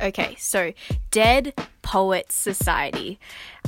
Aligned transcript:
Okay, 0.00 0.34
so 0.38 0.72
Dead 1.10 1.54
Poets 1.82 2.34
Society. 2.34 3.18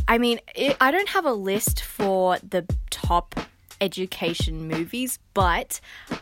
I 0.08 0.18
mean, 0.18 0.40
it, 0.54 0.76
I 0.80 0.90
don't 0.90 1.10
have 1.10 1.26
a 1.26 1.32
list 1.32 1.82
for 1.82 2.38
the 2.38 2.66
top 2.90 3.38
education 3.82 4.68
movies, 4.68 5.18
but 5.34 5.80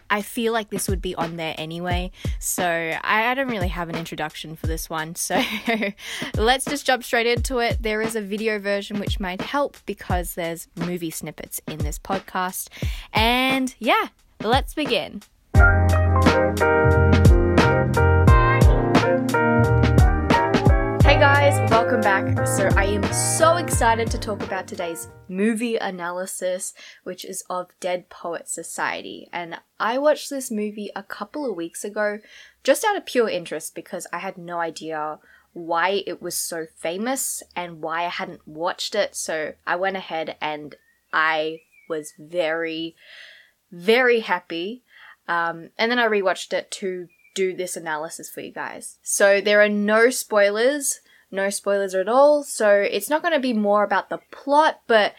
I 0.08 0.22
feel 0.22 0.52
like 0.52 0.70
this 0.70 0.88
would 0.88 1.02
be 1.02 1.14
on 1.14 1.36
there 1.36 1.54
anyway. 1.58 2.10
So 2.38 2.64
I, 2.64 3.26
I 3.26 3.34
don't 3.34 3.48
really 3.48 3.68
have 3.68 3.88
an 3.90 3.96
introduction 3.96 4.56
for 4.56 4.66
this 4.66 4.88
one. 4.88 5.14
So 5.14 5.40
let's 6.36 6.64
just 6.64 6.86
jump 6.86 7.04
straight 7.04 7.26
into 7.26 7.58
it. 7.58 7.82
There 7.82 8.00
is 8.00 8.16
a 8.16 8.22
video 8.22 8.58
version 8.58 8.98
which 8.98 9.20
might 9.20 9.42
help 9.42 9.76
because 9.84 10.34
there's 10.34 10.68
movie 10.74 11.10
snippets 11.10 11.60
in 11.68 11.78
this 11.78 11.98
podcast. 11.98 12.68
And 13.12 13.74
yeah, 13.78 14.08
let's 14.42 14.74
begin. 14.74 15.22
Guys, 21.20 21.70
welcome 21.70 22.00
back. 22.00 22.46
So, 22.46 22.70
I 22.78 22.86
am 22.86 23.04
so 23.12 23.56
excited 23.56 24.10
to 24.10 24.16
talk 24.16 24.42
about 24.42 24.66
today's 24.66 25.08
movie 25.28 25.76
analysis, 25.76 26.72
which 27.04 27.26
is 27.26 27.44
of 27.50 27.68
Dead 27.78 28.08
Poet 28.08 28.48
Society. 28.48 29.28
And 29.30 29.60
I 29.78 29.98
watched 29.98 30.30
this 30.30 30.50
movie 30.50 30.90
a 30.96 31.02
couple 31.02 31.44
of 31.44 31.54
weeks 31.54 31.84
ago 31.84 32.20
just 32.64 32.86
out 32.86 32.96
of 32.96 33.04
pure 33.04 33.28
interest 33.28 33.74
because 33.74 34.06
I 34.14 34.20
had 34.20 34.38
no 34.38 34.60
idea 34.60 35.18
why 35.52 36.02
it 36.06 36.22
was 36.22 36.36
so 36.36 36.64
famous 36.78 37.42
and 37.54 37.82
why 37.82 38.06
I 38.06 38.08
hadn't 38.08 38.48
watched 38.48 38.94
it. 38.94 39.14
So, 39.14 39.52
I 39.66 39.76
went 39.76 39.98
ahead 39.98 40.38
and 40.40 40.74
I 41.12 41.60
was 41.86 42.14
very, 42.18 42.96
very 43.70 44.20
happy. 44.20 44.84
Um, 45.28 45.68
and 45.76 45.90
then 45.90 45.98
I 45.98 46.06
rewatched 46.06 46.54
it 46.54 46.70
to 46.70 47.08
do 47.34 47.54
this 47.54 47.76
analysis 47.76 48.30
for 48.30 48.40
you 48.40 48.52
guys. 48.52 48.96
So 49.02 49.40
there 49.40 49.60
are 49.60 49.68
no 49.68 50.10
spoilers 50.10 51.00
no 51.30 51.50
spoilers 51.50 51.94
at 51.94 52.08
all. 52.08 52.42
So 52.42 52.70
it's 52.70 53.10
not 53.10 53.22
going 53.22 53.34
to 53.34 53.40
be 53.40 53.52
more 53.52 53.84
about 53.84 54.10
the 54.10 54.20
plot, 54.30 54.80
but 54.86 55.14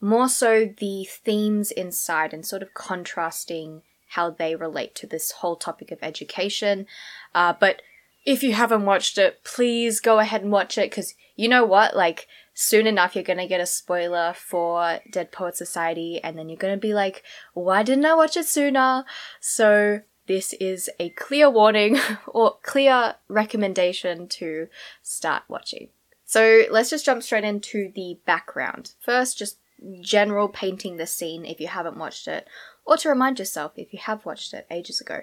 more 0.00 0.28
so 0.28 0.72
the 0.78 1.04
themes 1.04 1.70
inside 1.70 2.32
and 2.32 2.46
sort 2.46 2.62
of 2.62 2.74
contrasting 2.74 3.82
how 4.10 4.30
they 4.30 4.54
relate 4.54 4.94
to 4.94 5.06
this 5.06 5.32
whole 5.32 5.56
topic 5.56 5.90
of 5.90 5.98
education. 6.02 6.86
Uh, 7.34 7.52
but 7.58 7.82
if 8.24 8.42
you 8.42 8.52
haven't 8.52 8.84
watched 8.84 9.18
it, 9.18 9.42
please 9.44 10.00
go 10.00 10.18
ahead 10.18 10.42
and 10.42 10.52
watch 10.52 10.78
it 10.78 10.90
because 10.90 11.14
you 11.36 11.48
know 11.48 11.64
what? 11.64 11.96
Like, 11.96 12.26
soon 12.52 12.86
enough, 12.86 13.14
you're 13.14 13.24
going 13.24 13.38
to 13.38 13.46
get 13.46 13.60
a 13.60 13.66
spoiler 13.66 14.34
for 14.36 14.98
Dead 15.10 15.30
Poet 15.30 15.56
Society, 15.56 16.20
and 16.22 16.36
then 16.36 16.48
you're 16.48 16.58
going 16.58 16.74
to 16.74 16.80
be 16.80 16.92
like, 16.92 17.22
why 17.54 17.82
didn't 17.82 18.04
I 18.04 18.14
watch 18.14 18.36
it 18.36 18.46
sooner? 18.46 19.04
So 19.40 20.00
this 20.28 20.52
is 20.54 20.88
a 21.00 21.08
clear 21.10 21.50
warning 21.50 21.98
or 22.26 22.56
clear 22.62 23.16
recommendation 23.28 24.28
to 24.28 24.68
start 25.02 25.42
watching. 25.48 25.88
So 26.24 26.64
let's 26.70 26.90
just 26.90 27.06
jump 27.06 27.22
straight 27.22 27.44
into 27.44 27.90
the 27.94 28.18
background. 28.26 28.92
First, 29.00 29.38
just 29.38 29.58
general 30.00 30.48
painting 30.48 30.96
the 30.96 31.06
scene 31.06 31.44
if 31.44 31.60
you 31.60 31.68
haven't 31.68 31.96
watched 31.96 32.28
it, 32.28 32.46
or 32.84 32.96
to 32.98 33.08
remind 33.08 33.38
yourself 33.38 33.72
if 33.76 33.92
you 33.92 33.98
have 33.98 34.26
watched 34.26 34.52
it 34.52 34.66
ages 34.70 35.00
ago. 35.00 35.22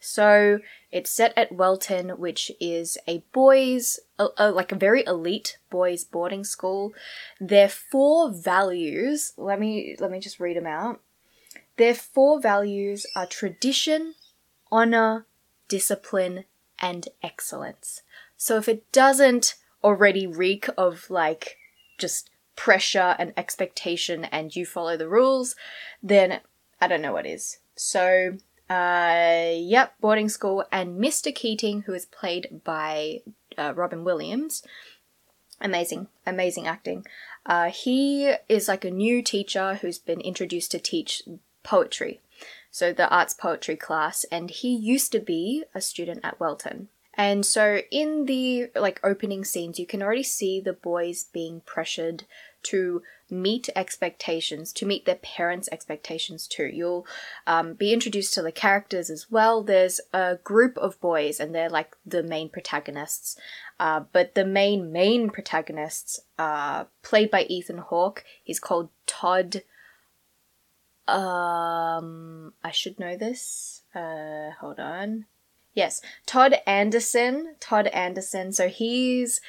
So 0.00 0.60
it's 0.90 1.10
set 1.10 1.36
at 1.36 1.52
Welton, 1.52 2.10
which 2.18 2.50
is 2.58 2.96
a 3.06 3.22
boys, 3.32 4.00
a, 4.18 4.28
a, 4.38 4.50
like 4.50 4.72
a 4.72 4.76
very 4.76 5.04
elite 5.06 5.58
boys 5.68 6.04
boarding 6.04 6.42
school. 6.42 6.94
Their 7.38 7.68
four 7.68 8.30
values. 8.30 9.34
Let 9.36 9.60
me 9.60 9.96
let 10.00 10.10
me 10.10 10.20
just 10.20 10.40
read 10.40 10.56
them 10.56 10.66
out. 10.66 11.00
Their 11.76 11.94
four 11.94 12.40
values 12.40 13.06
are 13.14 13.26
tradition, 13.26 14.14
honor, 14.70 15.26
discipline, 15.68 16.44
and 16.80 17.08
excellence. 17.22 18.02
So 18.36 18.56
if 18.56 18.68
it 18.68 18.90
doesn't 18.92 19.56
already 19.82 20.26
reek 20.26 20.68
of 20.76 21.10
like 21.10 21.56
just 21.98 22.30
pressure 22.56 23.16
and 23.18 23.32
expectation 23.36 24.24
and 24.24 24.54
you 24.54 24.66
follow 24.66 24.96
the 24.96 25.08
rules, 25.08 25.56
then 26.02 26.40
I 26.80 26.88
don't 26.88 27.02
know 27.02 27.12
what 27.12 27.26
is. 27.26 27.58
So, 27.76 28.36
uh, 28.68 29.50
yep, 29.54 29.94
boarding 30.00 30.28
school 30.28 30.64
and 30.70 31.02
Mr. 31.02 31.34
Keating, 31.34 31.82
who 31.82 31.94
is 31.94 32.06
played 32.06 32.60
by 32.64 33.20
uh, 33.56 33.74
Robin 33.74 34.04
Williams. 34.04 34.62
Amazing, 35.60 36.08
amazing 36.26 36.66
acting. 36.66 37.06
Uh, 37.44 37.70
he 37.70 38.34
is 38.48 38.68
like 38.68 38.84
a 38.84 38.90
new 38.90 39.22
teacher 39.22 39.74
who's 39.76 39.98
been 39.98 40.20
introduced 40.20 40.70
to 40.72 40.78
teach 40.78 41.22
poetry 41.62 42.20
so 42.70 42.92
the 42.92 43.08
arts 43.08 43.34
poetry 43.34 43.76
class, 43.76 44.24
and 44.30 44.50
he 44.50 44.74
used 44.74 45.12
to 45.12 45.20
be 45.20 45.64
a 45.74 45.80
student 45.80 46.20
at 46.22 46.38
Welton. 46.38 46.88
And 47.14 47.44
so 47.44 47.82
in 47.90 48.26
the 48.26 48.70
like 48.74 49.00
opening 49.04 49.44
scenes, 49.44 49.78
you 49.78 49.86
can 49.86 50.02
already 50.02 50.22
see 50.22 50.60
the 50.60 50.72
boys 50.72 51.26
being 51.32 51.60
pressured 51.66 52.24
to 52.62 53.02
meet 53.28 53.68
expectations, 53.74 54.72
to 54.72 54.86
meet 54.86 55.04
their 55.04 55.16
parents' 55.16 55.68
expectations 55.72 56.46
too. 56.46 56.64
You'll 56.64 57.06
um, 57.46 57.74
be 57.74 57.92
introduced 57.92 58.34
to 58.34 58.42
the 58.42 58.52
characters 58.52 59.10
as 59.10 59.30
well. 59.30 59.62
There's 59.62 60.00
a 60.12 60.36
group 60.42 60.76
of 60.78 61.00
boys, 61.00 61.40
and 61.40 61.54
they're 61.54 61.68
like 61.68 61.96
the 62.06 62.22
main 62.22 62.48
protagonists. 62.48 63.36
Uh, 63.78 64.04
but 64.12 64.34
the 64.34 64.44
main 64.44 64.92
main 64.92 65.30
protagonists, 65.30 66.20
uh, 66.38 66.84
played 67.02 67.30
by 67.30 67.42
Ethan 67.44 67.78
Hawke, 67.78 68.24
he's 68.42 68.60
called 68.60 68.90
Todd 69.06 69.62
um, 71.10 72.52
I 72.62 72.70
should 72.70 72.98
know 72.98 73.16
this. 73.16 73.82
Uh, 73.94 74.50
hold 74.60 74.78
on. 74.78 75.26
Yes, 75.74 76.00
Todd 76.26 76.56
Anderson. 76.66 77.54
Todd 77.60 77.86
Anderson. 77.88 78.52
So 78.52 78.68
he's 78.68 79.40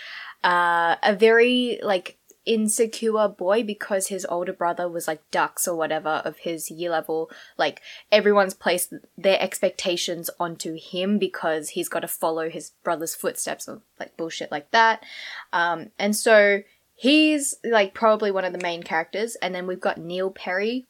uh, 0.43 0.95
a 1.01 1.15
very 1.15 1.79
like 1.81 2.17
insecure 2.45 3.27
boy 3.27 3.63
because 3.63 4.07
his 4.07 4.25
older 4.25 4.53
brother 4.53 4.89
was 4.89 5.07
like 5.07 5.21
dux 5.29 5.67
or 5.67 5.75
whatever 5.75 6.21
of 6.25 6.37
his 6.37 6.71
year 6.71 6.89
level. 6.89 7.29
Like 7.57 7.81
everyone's 8.11 8.53
placed 8.53 8.93
their 9.17 9.39
expectations 9.39 10.29
onto 10.39 10.75
him 10.75 11.19
because 11.19 11.69
he's 11.69 11.89
got 11.89 11.99
to 11.99 12.07
follow 12.07 12.49
his 12.49 12.71
brother's 12.83 13.15
footsteps 13.15 13.67
or 13.67 13.81
like 13.99 14.17
bullshit 14.17 14.51
like 14.51 14.71
that. 14.71 15.03
Um, 15.53 15.91
and 15.99 16.15
so 16.15 16.61
he's 16.95 17.55
like 17.63 17.93
probably 17.93 18.31
one 18.31 18.45
of 18.45 18.53
the 18.53 18.59
main 18.59 18.83
characters. 18.83 19.35
And 19.35 19.53
then 19.53 19.67
we've 19.67 19.79
got 19.79 19.97
Neil 19.97 20.31
Perry, 20.31 20.87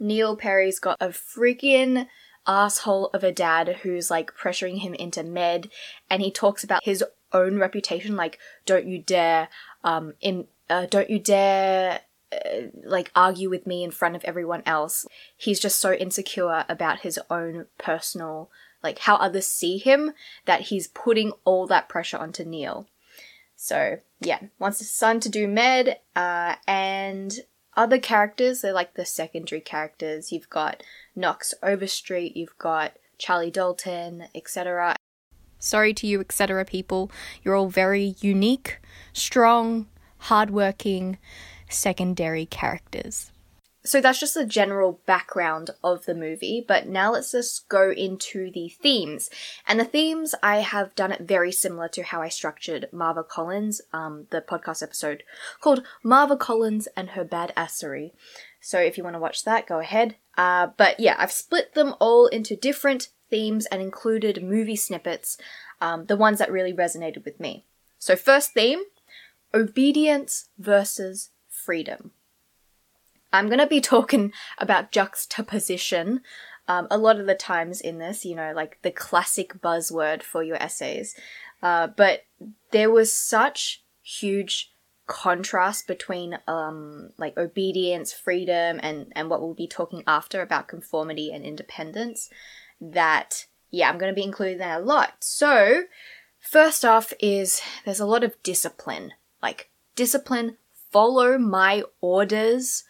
Neil 0.00 0.36
Perry's 0.36 0.80
got 0.80 0.96
a 1.00 1.08
freaking 1.08 2.08
asshole 2.46 3.10
of 3.12 3.22
a 3.22 3.30
dad 3.30 3.80
who's 3.82 4.10
like 4.10 4.34
pressuring 4.34 4.78
him 4.78 4.94
into 4.94 5.22
med 5.22 5.68
and 6.08 6.22
he 6.22 6.30
talks 6.30 6.64
about 6.64 6.82
his 6.84 7.04
own 7.32 7.58
reputation 7.58 8.16
like 8.16 8.38
don't 8.64 8.86
you 8.86 8.98
dare 8.98 9.48
um 9.84 10.14
in 10.20 10.46
uh, 10.70 10.86
don't 10.86 11.10
you 11.10 11.18
dare 11.18 12.00
uh, 12.32 12.38
like 12.84 13.10
argue 13.14 13.50
with 13.50 13.66
me 13.66 13.82
in 13.82 13.90
front 13.90 14.14
of 14.14 14.24
everyone 14.24 14.62
else. 14.64 15.04
He's 15.36 15.58
just 15.58 15.80
so 15.80 15.92
insecure 15.92 16.64
about 16.68 17.00
his 17.00 17.18
own 17.28 17.66
personal 17.76 18.50
like 18.82 19.00
how 19.00 19.16
others 19.16 19.46
see 19.46 19.76
him 19.78 20.12
that 20.46 20.62
he's 20.62 20.86
putting 20.88 21.32
all 21.44 21.66
that 21.66 21.88
pressure 21.88 22.16
onto 22.16 22.44
Neil. 22.44 22.86
So 23.56 23.98
yeah 24.20 24.40
wants 24.58 24.78
his 24.78 24.90
son 24.90 25.20
to 25.20 25.28
do 25.28 25.48
med 25.48 25.98
uh, 26.14 26.54
and 26.66 27.36
other 27.80 27.98
characters, 27.98 28.60
they're 28.60 28.74
like 28.74 28.92
the 28.92 29.06
secondary 29.06 29.62
characters. 29.62 30.30
You've 30.30 30.50
got 30.50 30.82
Knox 31.16 31.54
Overstreet, 31.62 32.36
you've 32.36 32.58
got 32.58 32.92
Charlie 33.16 33.50
Dalton, 33.50 34.24
etc. 34.34 34.96
Sorry 35.58 35.94
to 35.94 36.06
you, 36.06 36.20
etc. 36.20 36.66
people. 36.66 37.10
You're 37.42 37.56
all 37.56 37.70
very 37.70 38.16
unique, 38.20 38.78
strong, 39.14 39.86
hardworking, 40.18 41.16
secondary 41.70 42.44
characters. 42.44 43.32
So 43.82 44.00
that's 44.00 44.20
just 44.20 44.34
the 44.34 44.44
general 44.44 45.00
background 45.06 45.70
of 45.82 46.04
the 46.04 46.14
movie, 46.14 46.62
but 46.66 46.86
now 46.86 47.12
let's 47.12 47.32
just 47.32 47.68
go 47.70 47.90
into 47.90 48.50
the 48.50 48.68
themes. 48.68 49.30
And 49.66 49.80
the 49.80 49.84
themes, 49.84 50.34
I 50.42 50.58
have 50.58 50.94
done 50.94 51.12
it 51.12 51.22
very 51.22 51.50
similar 51.50 51.88
to 51.88 52.02
how 52.02 52.20
I 52.20 52.28
structured 52.28 52.88
Marva 52.92 53.24
Collins, 53.24 53.80
um, 53.92 54.26
the 54.30 54.42
podcast 54.42 54.82
episode 54.82 55.22
called 55.60 55.82
Marva 56.02 56.36
Collins 56.36 56.88
and 56.94 57.10
Her 57.10 57.24
Badassery. 57.24 58.12
So 58.60 58.78
if 58.78 58.98
you 58.98 59.04
want 59.04 59.14
to 59.14 59.20
watch 59.20 59.44
that, 59.44 59.66
go 59.66 59.78
ahead. 59.78 60.16
Uh, 60.36 60.68
but 60.76 61.00
yeah, 61.00 61.16
I've 61.18 61.32
split 61.32 61.74
them 61.74 61.94
all 62.00 62.26
into 62.26 62.56
different 62.56 63.08
themes 63.30 63.64
and 63.66 63.80
included 63.80 64.42
movie 64.42 64.76
snippets, 64.76 65.38
um, 65.80 66.04
the 66.04 66.16
ones 66.16 66.38
that 66.38 66.52
really 66.52 66.74
resonated 66.74 67.24
with 67.24 67.40
me. 67.40 67.64
So 67.98 68.14
first 68.14 68.52
theme, 68.52 68.80
obedience 69.54 70.50
versus 70.58 71.30
freedom. 71.48 72.12
I'm 73.32 73.46
going 73.46 73.58
to 73.58 73.66
be 73.66 73.80
talking 73.80 74.32
about 74.58 74.92
juxtaposition 74.92 76.20
um, 76.68 76.86
a 76.90 76.98
lot 76.98 77.18
of 77.18 77.26
the 77.26 77.34
times 77.34 77.80
in 77.80 77.98
this, 77.98 78.24
you 78.24 78.36
know, 78.36 78.52
like 78.54 78.78
the 78.82 78.92
classic 78.92 79.60
buzzword 79.60 80.22
for 80.22 80.42
your 80.42 80.56
essays. 80.62 81.16
Uh, 81.62 81.88
but 81.88 82.26
there 82.70 82.90
was 82.90 83.12
such 83.12 83.82
huge 84.02 84.72
contrast 85.06 85.88
between 85.88 86.38
um, 86.46 87.10
like 87.18 87.36
obedience, 87.36 88.12
freedom, 88.12 88.78
and, 88.82 89.12
and 89.16 89.28
what 89.28 89.40
we'll 89.40 89.54
be 89.54 89.66
talking 89.66 90.04
after 90.06 90.42
about 90.42 90.68
conformity 90.68 91.32
and 91.32 91.44
independence 91.44 92.30
that, 92.80 93.46
yeah, 93.70 93.88
I'm 93.88 93.98
going 93.98 94.12
to 94.12 94.18
be 94.18 94.22
including 94.22 94.58
that 94.58 94.80
a 94.80 94.84
lot. 94.84 95.14
So, 95.20 95.82
First 96.40 96.84
off, 96.84 97.12
is 97.20 97.60
there's 97.84 98.00
a 98.00 98.06
lot 98.06 98.24
of 98.24 98.42
discipline. 98.42 99.12
Like, 99.42 99.70
discipline, 99.94 100.56
follow 100.90 101.38
my 101.38 101.84
orders. 102.00 102.84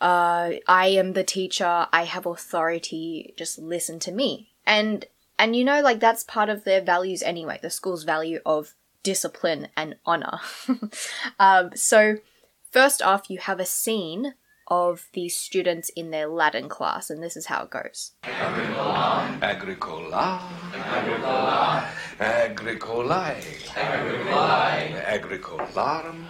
Uh, 0.00 0.52
I 0.66 0.86
am 0.88 1.12
the 1.12 1.24
teacher, 1.24 1.86
I 1.92 2.04
have 2.04 2.26
authority, 2.26 3.34
just 3.36 3.58
listen 3.58 3.98
to 4.00 4.12
me. 4.12 4.50
And 4.66 5.04
and 5.38 5.56
you 5.56 5.64
know, 5.64 5.80
like 5.80 6.00
that's 6.00 6.24
part 6.24 6.48
of 6.48 6.64
their 6.64 6.80
values 6.80 7.22
anyway, 7.22 7.58
the 7.62 7.70
school's 7.70 8.04
value 8.04 8.40
of 8.44 8.74
discipline 9.02 9.68
and 9.76 9.96
honor. 10.04 10.40
um, 11.38 11.70
so, 11.74 12.16
first 12.70 13.02
off, 13.02 13.30
you 13.30 13.38
have 13.38 13.60
a 13.60 13.66
scene 13.66 14.34
of 14.68 15.08
these 15.14 15.36
students 15.36 15.88
in 15.90 16.10
their 16.10 16.28
Latin 16.28 16.68
class, 16.68 17.10
and 17.10 17.22
this 17.22 17.36
is 17.36 17.46
how 17.46 17.64
it 17.64 17.70
goes. 17.70 18.12
Agricola. 18.22 19.38
Agricola. 19.42 20.40
Agricola. 20.74 21.88
Agricolae. 22.20 23.42
Agricolae. 23.74 25.04
Agricolarum. 25.06 26.24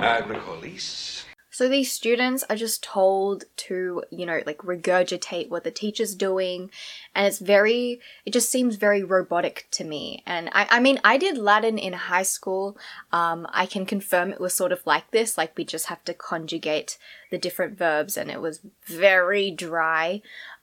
Agricolis. 0.00 1.24
So 1.54 1.68
these 1.68 1.92
students 1.92 2.42
are 2.50 2.56
just 2.56 2.82
told 2.82 3.44
to, 3.58 4.02
you 4.10 4.26
know, 4.26 4.40
like 4.44 4.58
regurgitate 4.58 5.50
what 5.50 5.62
the 5.62 5.70
teacher's 5.70 6.16
doing. 6.16 6.68
And 7.14 7.28
it's 7.28 7.38
very, 7.38 8.00
it 8.26 8.32
just 8.32 8.50
seems 8.50 8.74
very 8.74 9.04
robotic 9.04 9.68
to 9.70 9.84
me. 9.84 10.24
And 10.26 10.50
I, 10.50 10.66
I 10.68 10.80
mean, 10.80 10.98
I 11.04 11.16
did 11.16 11.38
Latin 11.38 11.78
in 11.78 11.92
high 11.92 12.24
school. 12.24 12.76
Um, 13.12 13.46
I 13.52 13.66
can 13.66 13.86
confirm 13.86 14.32
it 14.32 14.40
was 14.40 14.52
sort 14.52 14.72
of 14.72 14.84
like 14.84 15.12
this. 15.12 15.38
Like 15.38 15.56
we 15.56 15.64
just 15.64 15.86
have 15.86 16.04
to 16.06 16.12
conjugate 16.12 16.98
the 17.30 17.38
different 17.38 17.78
verbs 17.78 18.16
and 18.16 18.32
it 18.32 18.40
was 18.40 18.58
very 18.88 19.52
dry. 19.52 20.22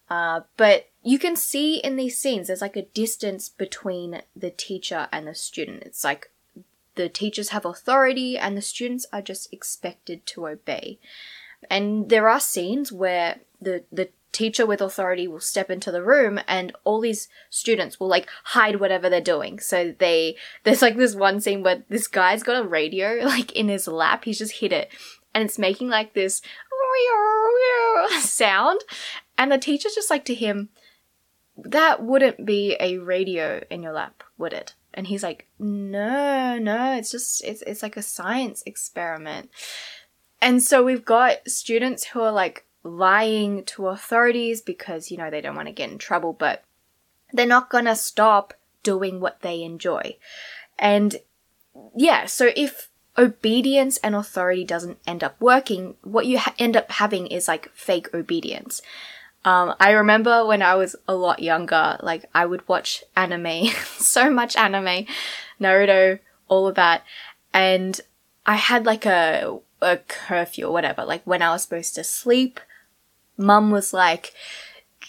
Uh, 0.10 0.42
but 0.58 0.90
you 1.04 1.18
can 1.18 1.38
see 1.38 1.78
in 1.78 1.96
these 1.96 2.18
scenes, 2.18 2.48
there's 2.48 2.60
like 2.60 2.76
a 2.76 2.82
distance 2.82 3.48
between 3.48 4.24
the 4.36 4.52
teacher 4.52 5.08
and 5.14 5.26
the 5.26 5.36
student. 5.36 5.84
It's 5.84 6.04
like 6.04 6.31
the 6.96 7.10
teachers 7.10 7.50
have 7.50 7.66
authority 7.66 8.38
and 8.38 8.58
the 8.58 8.62
students 8.62 9.06
are 9.14 9.22
just 9.22 9.52
expected 9.54 10.26
to 10.28 10.48
obey. 10.48 11.00
And 11.70 12.10
there 12.10 12.28
are 12.28 12.40
scenes 12.40 12.92
where 12.92 13.42
the, 13.62 13.84
the 13.92 14.10
teacher 14.32 14.66
with 14.66 14.82
authority 14.82 15.28
will 15.28 15.40
step 15.40 15.70
into 15.70 15.92
the 15.92 16.04
room 16.04 16.40
and 16.48 16.72
all 16.84 17.02
these 17.02 17.28
students 17.50 18.00
will 18.00 18.08
like 18.08 18.28
hide 18.46 18.80
whatever 18.80 19.10
they're 19.10 19.22
doing. 19.22 19.60
So 19.60 19.94
they, 19.98 20.38
there's 20.64 20.82
like 20.82 20.98
this 20.98 21.16
one 21.16 21.40
scene 21.40 21.64
where 21.64 21.84
this 21.90 22.08
guy's 22.08 22.44
got 22.44 22.64
a 22.64 22.68
radio 22.68 23.16
like 23.26 23.52
in 23.54 23.68
his 23.68 23.88
lap. 23.88 24.26
He's 24.26 24.40
just 24.40 24.60
hit 24.60 24.72
it 24.72 24.92
and 25.34 25.44
it's 25.44 25.60
making 25.60 25.90
like 25.90 26.14
this 26.14 26.42
sound. 28.20 28.82
And 29.38 29.52
the 29.52 29.58
teacher's 29.58 29.96
just 29.96 30.10
like 30.10 30.26
to 30.26 30.36
him, 30.36 30.70
that 31.58 32.04
wouldn't 32.04 32.46
be 32.46 32.76
a 32.80 32.98
radio 32.98 33.64
in 33.70 33.84
your 33.84 33.94
lap, 33.94 34.24
would 34.38 34.54
it? 34.54 34.74
And 34.94 35.08
he's 35.08 35.24
like, 35.24 35.48
no, 35.58 36.58
no, 36.58 36.94
it's 36.94 37.12
just, 37.12 37.44
it's, 37.44 37.62
it's 37.64 37.82
like 37.82 37.98
a 37.98 38.02
science 38.02 38.62
experiment. 38.66 39.50
And 40.42 40.62
so 40.62 40.84
we've 40.84 41.06
got 41.06 41.48
students 41.48 42.06
who 42.06 42.22
are 42.22 42.32
like 42.32 42.66
lying 42.84 43.64
to 43.66 43.88
authorities 43.88 44.62
because, 44.62 45.12
you 45.12 45.18
know, 45.18 45.30
they 45.30 45.42
don't 45.42 45.56
want 45.56 45.68
to 45.68 45.74
get 45.74 45.92
in 45.92 45.98
trouble, 45.98 46.34
but 46.34 46.64
they're 47.32 47.46
not 47.46 47.70
going 47.70 47.86
to 47.86 47.96
stop 47.96 48.54
doing 48.84 49.20
what 49.20 49.42
they 49.42 49.64
enjoy. 49.64 50.18
And 50.78 51.18
yeah, 51.96 52.26
so 52.26 52.50
if 52.56 52.90
obedience 53.18 53.98
and 53.98 54.16
authority 54.16 54.64
doesn't 54.64 54.98
end 55.06 55.24
up 55.24 55.40
working, 55.40 55.96
what 56.04 56.26
you 56.26 56.40
ha- 56.40 56.56
end 56.58 56.76
up 56.76 56.92
having 56.92 57.28
is 57.28 57.48
like 57.48 57.70
fake 57.74 58.14
obedience. 58.14 58.82
Um, 59.44 59.74
I 59.80 59.92
remember 59.92 60.46
when 60.46 60.62
I 60.62 60.76
was 60.76 60.96
a 61.08 61.16
lot 61.16 61.42
younger, 61.42 61.98
like 62.02 62.26
I 62.34 62.46
would 62.46 62.68
watch 62.68 63.04
anime, 63.16 63.72
so 63.98 64.30
much 64.30 64.56
anime, 64.56 65.08
Naruto, 65.60 66.20
all 66.48 66.68
of 66.68 66.76
that, 66.76 67.04
and 67.54 68.00
I 68.46 68.56
had 68.56 68.86
like 68.86 69.06
a 69.06 69.60
a 69.82 69.98
curfew 69.98 70.68
or 70.68 70.72
whatever. 70.72 71.04
Like 71.04 71.24
when 71.26 71.42
I 71.42 71.52
was 71.52 71.64
supposed 71.64 71.96
to 71.96 72.04
sleep, 72.04 72.60
mum 73.38 73.72
was 73.72 73.94
like, 73.94 74.34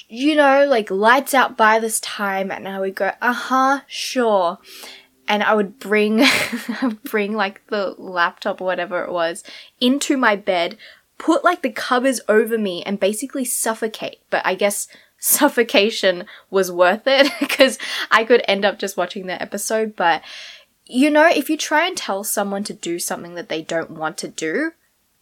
you 0.09 0.35
know, 0.35 0.67
like 0.67 0.91
lights 0.91 1.35
out 1.35 1.57
by 1.57 1.79
this 1.79 2.01
time, 2.01 2.51
and 2.51 2.67
I 2.67 2.81
would 2.81 2.95
go, 2.95 3.13
uh 3.21 3.33
huh, 3.33 3.81
sure. 3.87 4.59
And 5.29 5.43
I 5.43 5.55
would 5.55 5.79
bring, 5.79 6.25
bring 7.05 7.35
like 7.35 7.67
the 7.69 7.95
laptop 7.99 8.61
or 8.61 8.65
whatever 8.65 9.05
it 9.05 9.13
was 9.13 9.45
into 9.81 10.17
my 10.17 10.37
bed, 10.37 10.77
put 11.23 11.45
like 11.45 11.63
the 11.63 11.71
covers 11.71 12.21
over 12.29 12.59
me 12.59 12.83
and 12.83 12.99
basically 12.99 13.45
suffocate. 13.45 14.19
But 14.29 14.45
I 14.45 14.57
guess 14.57 14.89
suffocation 15.19 16.27
was 16.51 16.73
worth 16.73 17.03
it 17.07 17.33
because 17.41 17.79
I 18.11 18.25
could 18.25 18.43
end 18.49 18.65
up 18.65 18.79
just 18.79 18.97
watching 18.97 19.27
the 19.27 19.41
episode. 19.41 19.95
But 19.95 20.23
you 20.85 21.11
know, 21.11 21.29
if 21.29 21.49
you 21.49 21.57
try 21.57 21.87
and 21.87 21.97
tell 21.97 22.25
someone 22.25 22.65
to 22.65 22.75
do 22.75 22.99
something 22.99 23.37
that 23.37 23.49
they 23.49 23.63
don't 23.63 23.93
want 23.93 24.19
to 24.19 24.29
do, 24.29 24.73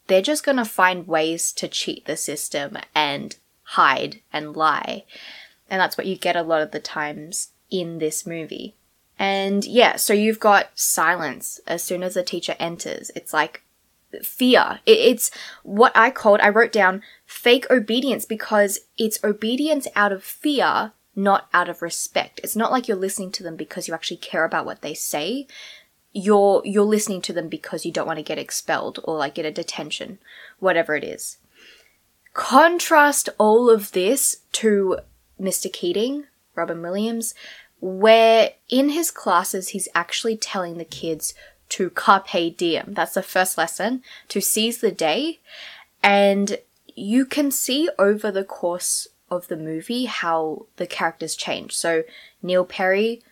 they're 0.06 0.23
just 0.23 0.43
gonna 0.43 0.64
find 0.64 1.06
ways 1.06 1.52
to 1.52 1.69
cheat 1.69 2.06
the 2.06 2.17
system 2.17 2.79
and 2.94 3.37
hide 3.62 4.20
and 4.32 4.56
lie. 4.56 5.05
And 5.69 5.81
that's 5.81 5.99
what 5.99 6.06
you 6.06 6.17
get 6.17 6.35
a 6.35 6.43
lot 6.43 6.62
of 6.62 6.70
the 6.70 6.81
times 6.81 7.50
in 7.70 7.99
this 7.99 8.26
movie. 8.26 8.75
And 9.19 9.67
yeah, 9.67 9.97
so 9.97 10.14
you've 10.14 10.41
got 10.41 10.70
silence 10.75 11.61
as 11.67 11.82
soon 11.82 12.02
as 12.02 12.14
the 12.14 12.23
teacher 12.23 12.56
enters. 12.58 13.11
It's 13.14 13.35
like, 13.35 13.62
fear. 14.22 14.80
It's 14.86 15.30
what 15.62 15.92
I 15.94 16.10
called, 16.10 16.40
I 16.40 16.48
wrote 16.48 16.72
down 16.72 17.02
fake 17.24 17.66
obedience 17.70 18.24
because 18.24 18.80
it's 18.98 19.22
obedience 19.22 19.86
out 19.94 20.12
of 20.12 20.24
fear, 20.24 20.92
not 21.14 21.48
out 21.52 21.68
of 21.68 21.82
respect. 21.82 22.40
It's 22.42 22.56
not 22.56 22.70
like 22.70 22.88
you're 22.88 22.96
listening 22.96 23.32
to 23.32 23.42
them 23.42 23.56
because 23.56 23.88
you 23.88 23.94
actually 23.94 24.18
care 24.18 24.44
about 24.44 24.66
what 24.66 24.82
they 24.82 24.94
say. 24.94 25.46
You're, 26.12 26.62
you're 26.64 26.84
listening 26.84 27.22
to 27.22 27.32
them 27.32 27.48
because 27.48 27.86
you 27.86 27.92
don't 27.92 28.06
want 28.06 28.18
to 28.18 28.24
get 28.24 28.38
expelled 28.38 28.98
or 29.04 29.16
like 29.16 29.34
get 29.34 29.46
a 29.46 29.52
detention, 29.52 30.18
whatever 30.58 30.96
it 30.96 31.04
is. 31.04 31.38
Contrast 32.32 33.28
all 33.38 33.70
of 33.70 33.92
this 33.92 34.38
to 34.52 34.98
Mr. 35.40 35.72
Keating, 35.72 36.24
Robin 36.54 36.82
Williams, 36.82 37.34
where 37.80 38.50
in 38.68 38.90
his 38.90 39.10
classes 39.10 39.70
he's 39.70 39.88
actually 39.94 40.36
telling 40.36 40.76
the 40.76 40.84
kids 40.84 41.34
to 41.70 41.90
carpe 41.90 42.56
diem. 42.56 42.94
That's 42.94 43.14
the 43.14 43.22
first 43.22 43.56
lesson, 43.56 44.02
to 44.28 44.40
seize 44.40 44.78
the 44.78 44.93
day. 44.93 45.40
And 46.02 46.58
you 46.94 47.25
can 47.25 47.50
see 47.50 47.88
over 47.99 48.31
the 48.31 48.44
course 48.44 49.08
of 49.31 49.49
the 49.49 49.56
movie 49.56 50.06
how 50.06 50.67
the 50.76 50.87
characters 50.87 51.37
change. 51.37 51.75
So 51.75 52.02
Neil 52.43 52.64
Perry, 52.64 53.22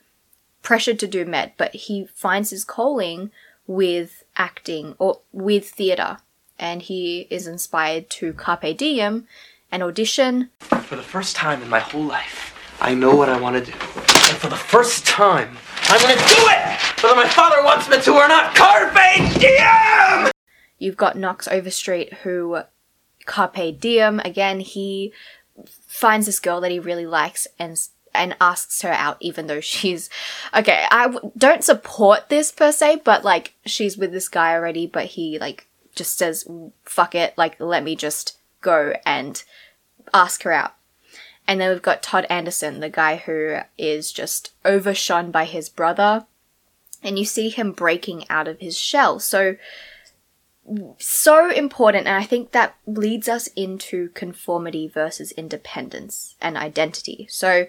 pressured 0.63 0.99
to 1.01 1.07
do 1.07 1.25
med, 1.25 1.53
but 1.57 1.75
he 1.75 2.07
finds 2.15 2.51
his 2.51 2.65
calling 2.65 3.31
with 3.67 4.25
acting 4.37 4.95
or 4.99 5.21
with 5.33 5.71
theatre. 5.71 6.19
And 6.59 6.83
he 6.83 7.27
is 7.31 7.47
inspired 7.47 8.11
to 8.11 8.33
carpe 8.33 8.77
diem 8.77 9.27
and 9.71 9.83
audition. 9.83 10.51
For 10.61 10.97
the 10.97 11.03
first 11.03 11.37
time 11.37 11.63
in 11.63 11.69
my 11.69 11.81
whole 11.81 12.03
life, 12.03 12.58
I 12.81 12.95
know 12.95 13.15
what 13.15 13.29
I 13.29 13.41
want 13.41 13.57
to 13.57 13.73
do. 13.73 13.73
And 13.73 14.37
for 14.37 14.49
the 14.49 14.57
first 14.57 15.07
time, 15.07 15.57
I'm 15.85 16.01
gonna 16.01 16.15
do 16.15 16.21
it! 16.49 17.03
Whether 17.03 17.17
my 17.17 17.29
father 17.29 17.63
wants 17.65 17.89
me 17.89 18.01
to 18.01 18.13
or 18.15 18.29
not, 18.29 18.55
carpe 18.55 18.95
diem! 19.41 20.31
You've 20.79 20.97
got 20.97 21.17
Knox 21.17 21.49
Overstreet 21.49 22.13
who 22.23 22.61
carpe 23.27 23.81
diem 23.81 24.21
again. 24.21 24.61
He 24.61 25.13
finds 25.87 26.27
this 26.27 26.39
girl 26.39 26.61
that 26.61 26.71
he 26.71 26.79
really 26.79 27.07
likes 27.07 27.49
and 27.59 27.81
and 28.15 28.37
asks 28.41 28.83
her 28.83 28.93
out 28.93 29.17
even 29.21 29.49
though 29.49 29.61
she's 29.61 30.09
okay 30.57 30.85
I 30.91 31.09
w- 31.09 31.33
don't 31.37 31.65
support 31.65 32.29
this 32.29 32.51
per 32.53 32.73
se 32.73 33.03
but 33.05 33.25
like 33.25 33.55
she's 33.67 33.99
with 33.99 34.13
this 34.13 34.29
guy 34.29 34.55
already 34.55 34.87
but 34.87 35.07
he 35.07 35.39
like 35.39 35.67
just 35.95 36.17
says 36.17 36.47
fuck 36.85 37.15
it 37.15 37.37
like 37.37 37.59
let 37.61 37.83
me 37.83 37.97
just 37.97 38.39
go 38.61 38.95
and 39.05 39.43
ask 40.15 40.43
her 40.45 40.53
out 40.53 40.75
and 41.49 41.59
then 41.59 41.71
we've 41.71 41.81
got 41.81 42.03
Todd 42.03 42.27
Anderson, 42.29 42.81
the 42.81 42.91
guy 42.91 43.17
who 43.17 43.61
is 43.79 44.13
just 44.13 44.53
overshone 44.67 45.31
by 45.31 45.47
his 45.47 45.71
brother. 45.71 46.27
And 47.03 47.19
you 47.19 47.25
see 47.25 47.49
him 47.49 47.73
breaking 47.73 48.29
out 48.29 48.47
of 48.47 48.61
his 48.61 48.77
shell. 48.77 49.19
So, 49.19 49.57
so 50.99 51.51
important. 51.51 52.07
And 52.07 52.17
I 52.17 52.25
think 52.25 52.53
that 52.53 52.77
leads 52.87 53.31
us 53.31 53.47
into 53.57 54.11
conformity 54.11 54.89
versus 54.89 55.33
independence 55.33 56.37
and 56.39 56.59
identity. 56.59 57.27
So, 57.31 57.67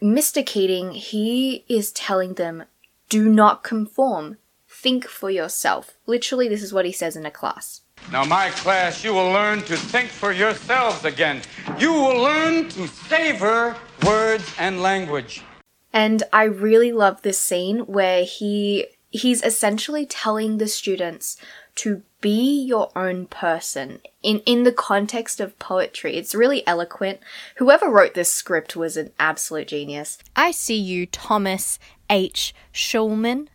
Mr. 0.00 0.46
Keating, 0.46 0.92
he 0.92 1.64
is 1.68 1.90
telling 1.90 2.34
them, 2.34 2.64
do 3.08 3.28
not 3.28 3.64
conform. 3.64 4.36
Think 4.68 5.08
for 5.08 5.30
yourself. 5.30 5.96
Literally, 6.06 6.48
this 6.48 6.62
is 6.62 6.72
what 6.72 6.84
he 6.84 6.92
says 6.92 7.16
in 7.16 7.26
a 7.26 7.30
class. 7.30 7.80
Now, 8.10 8.24
my 8.24 8.50
class, 8.50 9.04
you 9.04 9.14
will 9.14 9.30
learn 9.30 9.62
to 9.62 9.76
think 9.76 10.08
for 10.08 10.32
yourselves 10.32 11.04
again. 11.04 11.42
You 11.78 11.92
will 11.92 12.20
learn 12.20 12.68
to 12.70 12.86
savor 12.88 13.76
words 14.04 14.52
and 14.58 14.82
language. 14.82 15.42
And 15.92 16.22
I 16.32 16.44
really 16.44 16.92
love 16.92 17.22
this 17.22 17.38
scene 17.38 17.80
where 17.80 18.24
he 18.24 18.86
he's 19.10 19.42
essentially 19.42 20.06
telling 20.06 20.58
the 20.58 20.68
students 20.68 21.36
to 21.74 22.02
be 22.20 22.62
your 22.62 22.90
own 22.94 23.26
person 23.26 24.00
in 24.22 24.40
in 24.40 24.64
the 24.64 24.72
context 24.72 25.40
of 25.40 25.58
poetry. 25.58 26.16
It's 26.16 26.34
really 26.34 26.66
eloquent. 26.66 27.20
Whoever 27.56 27.88
wrote 27.88 28.14
this 28.14 28.32
script 28.32 28.76
was 28.76 28.96
an 28.96 29.12
absolute 29.18 29.68
genius. 29.68 30.18
I 30.36 30.50
see 30.50 30.76
you, 30.76 31.06
Thomas 31.06 31.78
H. 32.08 32.54
Schulman. 32.72 33.48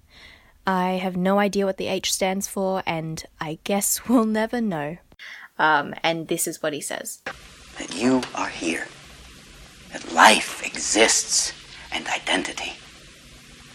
I 0.68 0.94
have 0.94 1.16
no 1.16 1.38
idea 1.40 1.66
what 1.66 1.78
the 1.78 1.88
H 1.88 2.12
stands 2.12 2.48
for, 2.48 2.82
and 2.86 3.24
I 3.40 3.60
guess 3.64 4.02
we'll 4.10 4.26
never 4.26 4.62
know. 4.62 4.98
Um, 5.58 5.94
and 6.04 6.28
this 6.28 6.48
is 6.48 6.62
what 6.62 6.74
he 6.74 6.82
says 6.82 7.22
That 7.78 7.96
you 7.96 8.24
are 8.34 8.50
here, 8.50 8.88
that 9.94 10.12
life 10.12 10.66
exists 10.66 11.54
and 11.94 12.08
identity, 12.08 12.74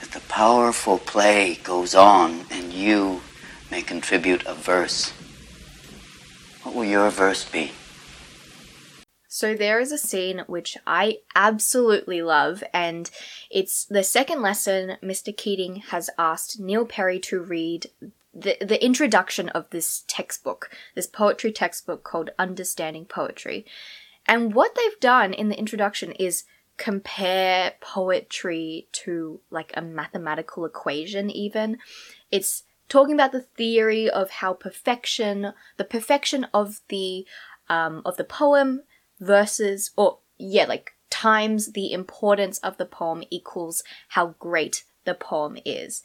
that 0.01 0.11
the 0.11 0.21
powerful 0.29 0.99
play 0.99 1.59
goes 1.63 1.95
on 1.95 2.45
and 2.51 2.73
you 2.73 3.23
may 3.71 3.81
contribute 3.83 4.45
a 4.45 4.55
verse. 4.55 5.11
What 6.63 6.75
will 6.75 6.85
your 6.85 7.09
verse 7.11 7.49
be? 7.49 7.73
So 9.33 9.55
there 9.55 9.79
is 9.79 9.93
a 9.93 9.97
scene 9.97 10.43
which 10.49 10.77
I 10.89 11.19
absolutely 11.37 12.21
love, 12.21 12.65
and 12.75 13.09
it's 13.49 13.85
the 13.85 14.03
second 14.03 14.43
lesson 14.43 14.97
Mr. 15.05 15.35
Keating 15.35 15.77
has 15.91 16.11
asked 16.19 16.59
Neil 16.59 16.85
Perry 16.85 17.21
to 17.21 17.41
read 17.41 17.87
the, 18.35 18.57
the 18.61 18.85
introduction 18.85 19.49
of 19.51 19.71
this 19.71 20.03
textbook, 20.09 20.77
this 20.97 21.07
poetry 21.07 21.53
textbook 21.53 22.03
called 22.03 22.31
Understanding 22.41 23.05
Poetry. 23.05 23.65
And 24.27 24.53
what 24.53 24.75
they've 24.75 24.99
done 24.99 25.33
in 25.33 25.49
the 25.49 25.59
introduction 25.59 26.11
is 26.11 26.43
compare 26.77 27.75
poetry 27.81 28.89
to 29.05 29.39
like 29.49 29.71
a 29.75 29.81
mathematical 29.81 30.65
equation, 30.65 31.31
even. 31.31 31.79
It's 32.33 32.65
talking 32.89 33.15
about 33.15 33.31
the 33.31 33.47
theory 33.57 34.11
of 34.11 34.31
how 34.31 34.55
perfection, 34.55 35.53
the 35.77 35.85
perfection 35.85 36.49
of 36.53 36.81
the 36.89 37.25
um, 37.69 38.03
of 38.05 38.17
the 38.17 38.25
poem 38.25 38.83
versus, 39.21 39.91
or 39.97 40.19
yeah, 40.39 40.65
like 40.65 40.93
times 41.11 41.73
the 41.73 41.93
importance 41.93 42.59
of 42.59 42.77
the 42.77 42.87
poem 42.87 43.23
equals 43.31 43.83
how 44.09 44.35
great 44.39 44.85
the 45.05 45.15
poem 45.15 45.59
is. 45.65 46.03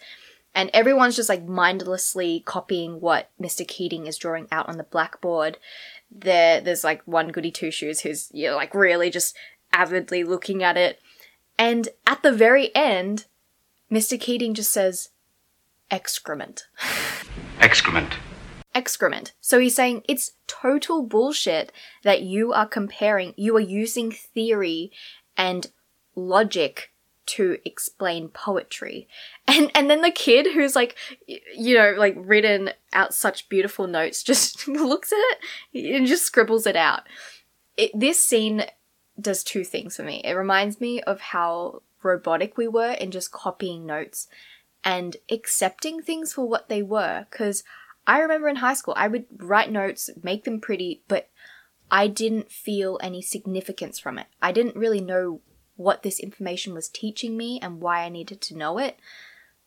And 0.54 0.70
everyone's 0.74 1.18
just 1.18 1.30
like 1.30 1.46
mindlessly 1.46 2.42
copying 2.46 3.02
what 3.02 3.30
Mr. 3.42 3.68
Keating 3.68 4.08
is 4.08 4.18
drawing 4.18 4.48
out 4.52 4.70
on 4.70 4.78
the 4.78 4.84
blackboard. 4.84 5.58
There, 6.10 6.62
there's 6.62 6.84
like 6.84 7.02
one 7.06 7.30
goody 7.30 7.52
two 7.52 7.72
shoes 7.72 8.02
who's 8.02 8.30
you 8.34 8.50
know, 8.50 8.56
like 8.56 8.74
really 8.74 9.10
just 9.10 9.36
avidly 9.74 10.24
looking 10.24 10.64
at 10.64 10.78
it. 10.78 11.00
And 11.58 11.90
at 12.08 12.24
the 12.24 12.32
very 12.32 12.74
end, 12.76 13.26
Mr. 13.92 14.20
Keating 14.20 14.54
just 14.54 14.72
says, 14.72 15.10
excrement. 15.92 16.68
Excrement. 17.60 18.16
Excrement. 18.76 19.34
So 19.42 19.58
he's 19.58 19.76
saying 19.76 20.04
it's 20.08 20.34
total 20.46 21.02
bullshit 21.02 21.72
that 22.04 22.22
you 22.22 22.54
are 22.54 22.68
comparing, 22.68 23.34
you 23.38 23.56
are 23.56 23.62
using 23.62 24.12
theory 24.12 24.92
and 25.38 25.72
logic 26.16 26.92
to 27.26 27.58
explain 27.66 28.30
poetry. 28.30 29.08
And 29.48 29.72
and 29.76 29.90
then 29.90 30.02
the 30.02 30.12
kid 30.12 30.54
who's 30.54 30.76
like 30.76 30.96
you 31.28 31.76
know, 31.76 31.94
like 31.98 32.16
written 32.18 32.72
out 32.94 33.14
such 33.14 33.48
beautiful 33.48 33.88
notes 33.88 34.24
just 34.32 34.68
looks 34.68 35.12
at 35.14 35.38
it 35.74 35.96
and 35.96 36.08
just 36.08 36.24
scribbles 36.24 36.66
it 36.66 36.76
out. 36.76 37.04
It, 37.78 37.92
this 37.94 38.22
scene 38.22 38.66
does 39.20 39.44
two 39.44 39.64
things 39.64 39.96
for 39.96 40.04
me. 40.04 40.22
It 40.24 40.34
reminds 40.34 40.82
me 40.82 41.02
of 41.02 41.20
how 41.22 41.84
robotic 42.04 42.58
we 42.58 42.68
were 42.68 42.92
in 42.92 43.12
just 43.12 43.32
copying 43.32 43.86
notes 43.86 44.28
and 44.84 45.18
accepting 45.32 46.02
things 46.02 46.34
for 46.34 46.48
what 46.48 46.70
they 46.70 46.82
were 46.82 47.26
cuz 47.30 47.64
I 48.08 48.20
remember 48.20 48.48
in 48.48 48.58
high 48.58 48.74
school, 48.74 48.94
I 48.98 49.08
would 49.08 49.26
write 49.38 49.72
notes, 49.72 50.10
make 50.22 50.44
them 50.44 50.62
pretty, 50.62 51.04
but 51.08 51.30
I 51.90 52.08
didn't 52.08 52.52
feel 52.52 53.00
any 53.02 53.22
significance 53.22 54.00
from 54.00 54.18
it. 54.20 54.28
I 54.42 54.52
didn't 54.52 54.76
really 54.76 55.02
know 55.02 55.42
what 55.76 56.04
this 56.04 56.20
information 56.20 56.74
was 56.74 56.90
teaching 56.90 57.36
me 57.36 57.60
and 57.62 57.82
why 57.82 58.04
I 58.04 58.10
needed 58.10 58.42
to 58.42 58.58
know 58.58 58.78
it. 58.78 58.98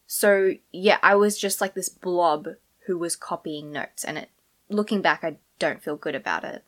So, 0.06 0.54
yeah, 0.72 0.98
I 1.02 1.14
was 1.16 1.38
just 1.38 1.60
like 1.60 1.74
this 1.74 1.88
blob 1.88 2.48
who 2.86 2.96
was 2.98 3.16
copying 3.16 3.70
notes, 3.70 4.04
and 4.04 4.16
it, 4.16 4.30
looking 4.70 5.02
back, 5.02 5.22
I 5.22 5.36
don't 5.58 5.82
feel 5.82 5.96
good 5.96 6.14
about 6.14 6.44
it. 6.44 6.64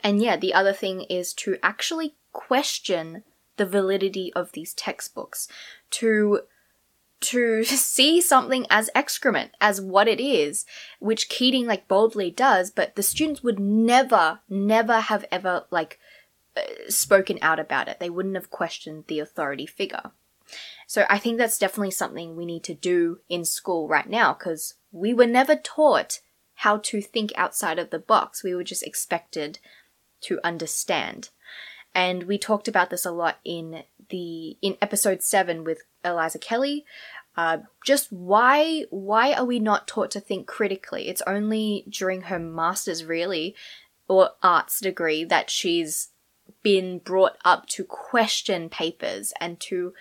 And 0.00 0.22
yeah, 0.22 0.36
the 0.36 0.54
other 0.54 0.72
thing 0.72 1.02
is 1.02 1.32
to 1.34 1.56
actually 1.62 2.14
question 2.32 3.24
the 3.56 3.66
validity 3.66 4.32
of 4.34 4.52
these 4.52 4.74
textbooks, 4.74 5.48
to 5.90 6.40
to 7.24 7.64
see 7.64 8.20
something 8.20 8.66
as 8.70 8.90
excrement, 8.94 9.52
as 9.60 9.80
what 9.80 10.08
it 10.08 10.20
is, 10.20 10.64
which 10.98 11.28
Keating 11.28 11.66
like 11.66 11.88
boldly 11.88 12.30
does, 12.30 12.70
but 12.70 12.94
the 12.94 13.02
students 13.02 13.42
would 13.42 13.58
never, 13.58 14.40
never 14.48 15.00
have 15.00 15.24
ever 15.30 15.64
like 15.70 15.98
uh, 16.56 16.60
spoken 16.88 17.38
out 17.42 17.58
about 17.58 17.88
it. 17.88 17.98
They 18.00 18.10
wouldn't 18.10 18.36
have 18.36 18.50
questioned 18.50 19.04
the 19.06 19.18
authority 19.18 19.66
figure. 19.66 20.12
So 20.86 21.06
I 21.08 21.18
think 21.18 21.38
that's 21.38 21.58
definitely 21.58 21.92
something 21.92 22.36
we 22.36 22.46
need 22.46 22.64
to 22.64 22.74
do 22.74 23.20
in 23.28 23.44
school 23.44 23.88
right 23.88 24.08
now 24.08 24.34
because 24.34 24.74
we 24.92 25.14
were 25.14 25.26
never 25.26 25.56
taught 25.56 26.20
how 26.56 26.78
to 26.78 27.00
think 27.00 27.32
outside 27.36 27.78
of 27.78 27.90
the 27.90 27.98
box. 27.98 28.44
We 28.44 28.54
were 28.54 28.64
just 28.64 28.86
expected 28.86 29.58
to 30.22 30.38
understand. 30.44 31.30
And 31.94 32.24
we 32.24 32.38
talked 32.38 32.68
about 32.68 32.90
this 32.90 33.06
a 33.06 33.12
lot 33.12 33.38
in 33.44 33.84
the 34.10 34.56
in 34.60 34.76
episode 34.82 35.22
7 35.22 35.64
with 35.64 35.82
Eliza 36.04 36.38
Kelly. 36.38 36.84
Uh, 37.36 37.58
just 37.84 38.12
why 38.12 38.84
why 38.90 39.32
are 39.32 39.44
we 39.44 39.58
not 39.58 39.88
taught 39.88 40.10
to 40.12 40.20
think 40.20 40.46
critically? 40.46 41.08
It's 41.08 41.22
only 41.26 41.84
during 41.88 42.22
her 42.22 42.38
masters 42.38 43.04
really 43.04 43.56
or 44.06 44.30
arts 44.42 44.80
degree 44.80 45.24
that 45.24 45.50
she's 45.50 46.10
been 46.62 46.98
brought 46.98 47.36
up 47.44 47.66
to 47.66 47.84
question 47.84 48.68
papers 48.68 49.32
and 49.40 49.58
to 49.60 49.92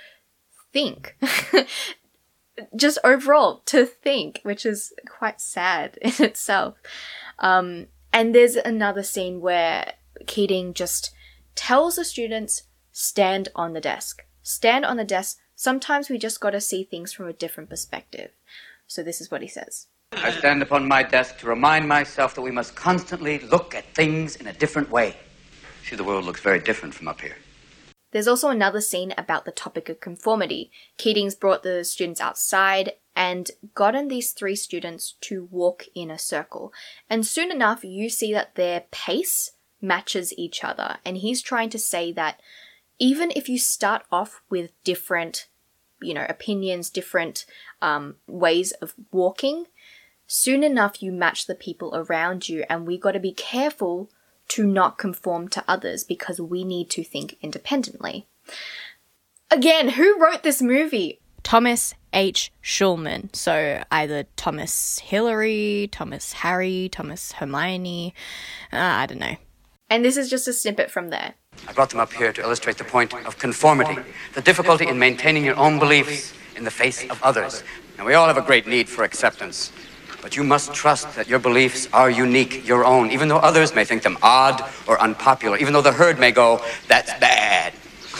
think. 0.72 1.17
just 2.75 3.00
overall 3.03 3.62
to 3.65 3.86
think, 3.86 4.39
which 4.43 4.65
is 4.65 4.93
quite 5.07 5.41
sad 5.41 5.98
in 6.01 6.13
itself. 6.19 6.75
Um, 7.39 7.88
and 8.12 8.33
there's 8.33 8.55
another 8.55 9.03
scene 9.03 9.41
where 9.41 9.93
Keating 10.27 10.74
just 10.74 11.12
tells 11.55 11.95
the 11.95 12.05
students 12.05 12.63
stand 12.91 13.50
on 13.55 13.74
the 13.74 13.81
desk. 13.81 14.24
Stand 14.43 14.86
on 14.86 14.98
the 14.98 15.03
desk. 15.03 15.39
Sometimes 15.55 16.10
we 16.10 16.17
just 16.17 16.39
gotta 16.39 16.62
see 16.62 16.83
things 16.83 17.13
from 17.13 17.27
a 17.27 17.33
different 17.33 17.69
perspective. 17.69 18.31
So 18.88 19.03
this 19.03 19.22
is 19.22 19.31
what 19.31 19.41
he 19.41 19.48
says. 19.48 19.88
I 20.12 20.31
stand 20.31 20.62
upon 20.62 20.88
my 20.88 21.03
desk 21.03 21.39
to 21.39 21.48
remind 21.48 21.88
myself 21.88 22.36
that 22.36 22.41
we 22.41 22.51
must 22.51 22.75
constantly 22.75 23.39
look 23.39 23.74
at 23.74 23.86
things 23.95 24.36
in 24.36 24.48
a 24.48 24.53
different 24.53 24.89
way. 24.91 25.15
See, 25.83 25.95
the 25.95 26.03
world 26.03 26.25
looks 26.25 26.41
very 26.41 26.60
different 26.60 26.93
from 26.93 27.07
up 27.07 27.22
here. 27.22 27.36
There's 28.12 28.27
also 28.27 28.50
another 28.50 28.79
scene 28.79 29.13
about 29.17 29.45
the 29.45 29.51
topic 29.51 29.89
of 29.89 30.00
conformity. 30.00 30.72
Keating's 30.98 31.33
brought 31.33 31.63
the 31.63 31.83
students 31.83 32.22
outside 32.22 32.93
and 33.15 33.50
gotten 33.74 34.07
these 34.07 34.31
three 34.31 34.55
students 34.55 35.15
to 35.22 35.48
walk 35.50 35.86
in 35.95 36.12
a 36.12 36.19
circle. 36.19 36.72
And 37.10 37.25
soon 37.25 37.51
enough, 37.51 37.83
you 37.83 38.10
see 38.10 38.31
that 38.33 38.53
their 38.53 38.83
pace 38.91 39.51
matches 39.81 40.31
each 40.38 40.63
other. 40.63 40.98
And 41.03 41.17
he's 41.17 41.41
trying 41.41 41.72
to 41.72 41.79
say 41.79 42.12
that 42.13 42.39
even 43.00 43.31
if 43.35 43.50
you 43.50 43.57
start 43.57 44.03
off 44.12 44.41
with 44.50 44.71
different, 44.83 45.47
you 46.01 46.13
know, 46.13 46.25
opinions, 46.29 46.89
different 46.89 47.45
um, 47.81 48.15
ways 48.27 48.71
of 48.73 48.93
walking, 49.12 49.65
soon 50.27 50.63
enough 50.63 51.01
you 51.01 51.12
match 51.12 51.45
the 51.45 51.55
people 51.55 51.91
around 51.95 52.50
you. 52.50 52.63
And 52.69 52.85
we 52.85 52.97
got 52.97 53.12
to 53.12 53.19
be 53.19 53.33
careful 53.33 54.09
to 54.50 54.65
not 54.65 54.97
conform 54.97 55.47
to 55.50 55.63
others 55.67 56.03
because 56.03 56.39
we 56.39 56.63
need 56.63 56.89
to 56.91 57.03
think 57.03 57.38
independently. 57.41 58.27
Again, 59.50 59.89
who 59.89 60.19
wrote 60.19 60.43
this 60.43 60.62
movie? 60.62 61.19
Thomas 61.43 61.93
H. 62.13 62.51
Schulman. 62.63 63.35
So 63.35 63.83
either 63.91 64.25
Thomas 64.35 65.00
Hillary, 65.00 65.89
Thomas 65.91 66.33
Harry, 66.33 66.89
Thomas 66.91 67.33
Hermione, 67.33 68.13
uh, 68.71 68.77
I 68.77 69.05
don't 69.05 69.19
know. 69.19 69.35
And 69.89 70.03
this 70.03 70.17
is 70.17 70.29
just 70.29 70.47
a 70.47 70.53
snippet 70.53 70.89
from 70.89 71.09
there. 71.09 71.35
I 71.67 71.74
brought 71.74 71.89
them 71.89 72.00
up 72.00 72.12
here 72.13 72.33
to 72.33 72.41
illustrate 72.41 72.77
the 72.77 72.83
point 72.83 73.13
of 73.25 73.38
conformity, 73.39 73.98
the 74.33 74.41
difficulty 74.41 74.88
in 74.88 75.00
maintaining 75.00 75.45
your 75.45 75.55
own 75.55 75.79
beliefs 75.79 76.33
in 76.55 76.63
the 76.63 76.72
face 76.72 77.03
of 77.10 77.22
others. 77.24 77.63
Now, 77.98 78.05
we 78.05 78.13
all 78.13 78.27
have 78.27 78.38
a 78.38 78.41
great 78.41 78.67
need 78.67 78.89
for 78.89 79.03
acceptance, 79.03 79.72
but 80.22 80.36
you 80.36 80.43
must 80.43 80.74
trust 80.74 81.15
that 81.15 81.27
your 81.27 81.39
beliefs 81.39 81.88
are 81.93 82.10
unique, 82.10 82.67
your 82.67 82.86
own, 82.86 83.12
even 83.12 83.27
though 83.27 83.38
others 83.38 83.74
may 83.74 83.86
think 83.86 84.03
them 84.03 84.17
odd 84.22 84.63
or 84.88 85.01
unpopular, 85.01 85.57
even 85.57 85.74
though 85.74 85.81
the 85.81 85.91
herd 85.91 86.19
may 86.19 86.31
go, 86.31 86.62
that's 86.88 87.12
bad. 87.19 87.74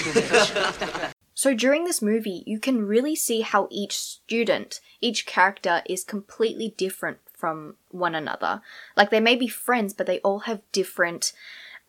So 1.44 1.54
during 1.54 1.84
this 1.84 2.02
movie, 2.02 2.42
you 2.46 2.58
can 2.58 2.88
really 2.88 3.18
see 3.18 3.42
how 3.42 3.68
each 3.70 3.98
student, 3.98 4.80
each 5.02 5.26
character 5.26 5.82
is 5.86 6.06
completely 6.06 6.74
different 6.78 7.18
from 7.36 7.76
one 7.90 8.16
another. 8.16 8.62
Like 8.96 9.10
they 9.10 9.20
may 9.20 9.36
be 9.36 9.50
friends, 9.50 9.94
but 9.94 10.08
they 10.08 10.20
all 10.20 10.40
have 10.48 10.62
different 10.72 11.34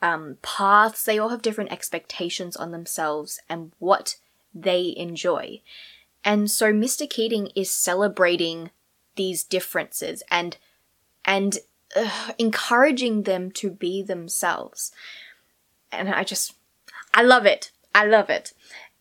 um, 0.04 0.36
paths, 0.42 1.02
they 1.02 1.18
all 1.18 1.30
have 1.30 1.40
different 1.40 1.72
expectations 1.72 2.56
on 2.56 2.72
themselves 2.72 3.40
and 3.48 3.72
what 3.78 4.16
they 4.54 4.92
enjoy. 4.98 5.62
And 6.22 6.50
so 6.50 6.74
Mr. 6.74 7.08
Keating 7.08 7.48
is 7.56 7.70
celebrating 7.70 8.70
these 9.16 9.42
differences 9.42 10.22
and 10.30 10.58
and 11.24 11.58
uh, 11.96 12.32
encouraging 12.38 13.22
them 13.22 13.50
to 13.52 13.70
be 13.70 14.02
themselves. 14.02 14.92
And 15.90 16.10
I 16.10 16.22
just 16.22 16.54
I 17.14 17.22
love 17.22 17.46
it. 17.46 17.72
I 17.94 18.04
love 18.04 18.28
it. 18.28 18.52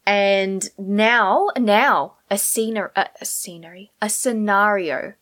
And 0.05 0.69
now, 0.77 1.49
now, 1.57 2.13
a 2.31 2.37
scenery, 2.37 2.91
a, 2.95 3.07
a 3.19 3.25
scenery, 3.25 3.91
a 4.01 4.09
scenario. 4.09 5.15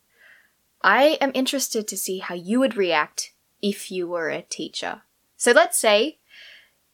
I 0.84 1.18
am 1.22 1.32
interested 1.34 1.88
to 1.88 1.98
see 1.98 2.20
how 2.20 2.36
you 2.36 2.60
would 2.60 2.78
react 2.78 3.34
if 3.64 3.92
you 3.92 4.08
were 4.08 4.30
a 4.30 4.44
teacher. 4.44 5.02
So 5.42 5.54
let's 5.54 5.80
say 5.80 6.20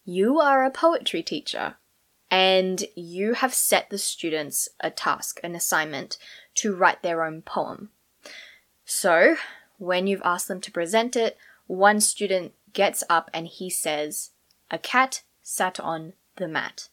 you 0.06 0.39
are 0.39 0.63
a 0.63 0.72
poetry 0.72 1.22
teacher 1.22 1.75
and 2.32 2.86
you 2.96 3.34
have 3.34 3.54
set 3.54 3.89
the 3.89 3.98
students 3.98 4.70
a 4.80 4.89
task, 4.89 5.42
an 5.44 5.54
assignment 5.54 6.18
to 6.56 6.74
write 6.74 7.04
their 7.04 7.25
own 7.25 7.42
poem. 7.42 7.89
So, 8.86 9.36
when 9.80 10.08
you've 10.08 10.22
asked 10.24 10.48
them 10.48 10.62
to 10.62 10.72
present 10.72 11.18
it, 11.18 11.38
one 11.66 12.00
student 12.00 12.54
gets 12.72 13.04
up 13.10 13.30
and 13.34 13.48
he 13.48 13.70
says, 13.70 14.30
A 14.72 14.77
cat 14.77 15.24
sat 15.44 15.77
on 15.82 16.13
the 16.38 16.48
mat. 16.48 16.88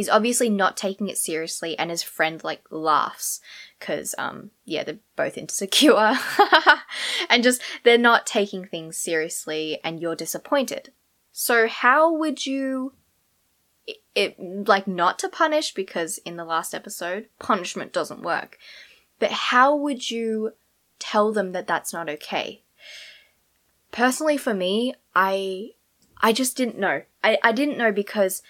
He's 0.00 0.08
obviously 0.08 0.48
not 0.48 0.78
taking 0.78 1.08
it 1.08 1.18
seriously, 1.18 1.78
and 1.78 1.90
his 1.90 2.02
friend 2.02 2.42
like 2.42 2.62
laughs 2.70 3.42
because, 3.78 4.14
um, 4.16 4.50
yeah, 4.64 4.82
they're 4.82 4.96
both 5.14 5.36
insecure. 5.36 6.14
And 7.28 7.42
just 7.42 7.60
they're 7.84 7.98
not 7.98 8.26
taking 8.26 8.64
things 8.64 8.96
seriously, 8.96 9.78
and 9.84 10.00
you're 10.00 10.16
disappointed. 10.16 10.90
So, 11.32 11.68
how 11.68 12.10
would 12.10 12.46
you 12.46 12.94
it 14.14 14.40
like 14.40 14.88
not 14.88 15.18
to 15.18 15.28
punish 15.28 15.74
because 15.74 16.16
in 16.24 16.36
the 16.36 16.46
last 16.46 16.72
episode 16.72 17.28
punishment 17.38 17.92
doesn't 17.92 18.22
work 18.22 18.56
but 19.18 19.30
how 19.30 19.76
would 19.76 20.10
you 20.10 20.54
tell 20.98 21.30
them 21.30 21.52
that 21.52 21.66
that's 21.66 21.92
not 21.92 22.08
okay? 22.08 22.62
Personally 23.92 24.38
for 24.38 24.54
me 24.54 24.94
i 25.14 25.72
i 26.22 26.32
just 26.32 26.56
didn't 26.56 26.78
know. 26.78 27.02
I, 27.22 27.36
I 27.42 27.52
didn't 27.52 27.76
know 27.76 27.92
because 27.92 28.42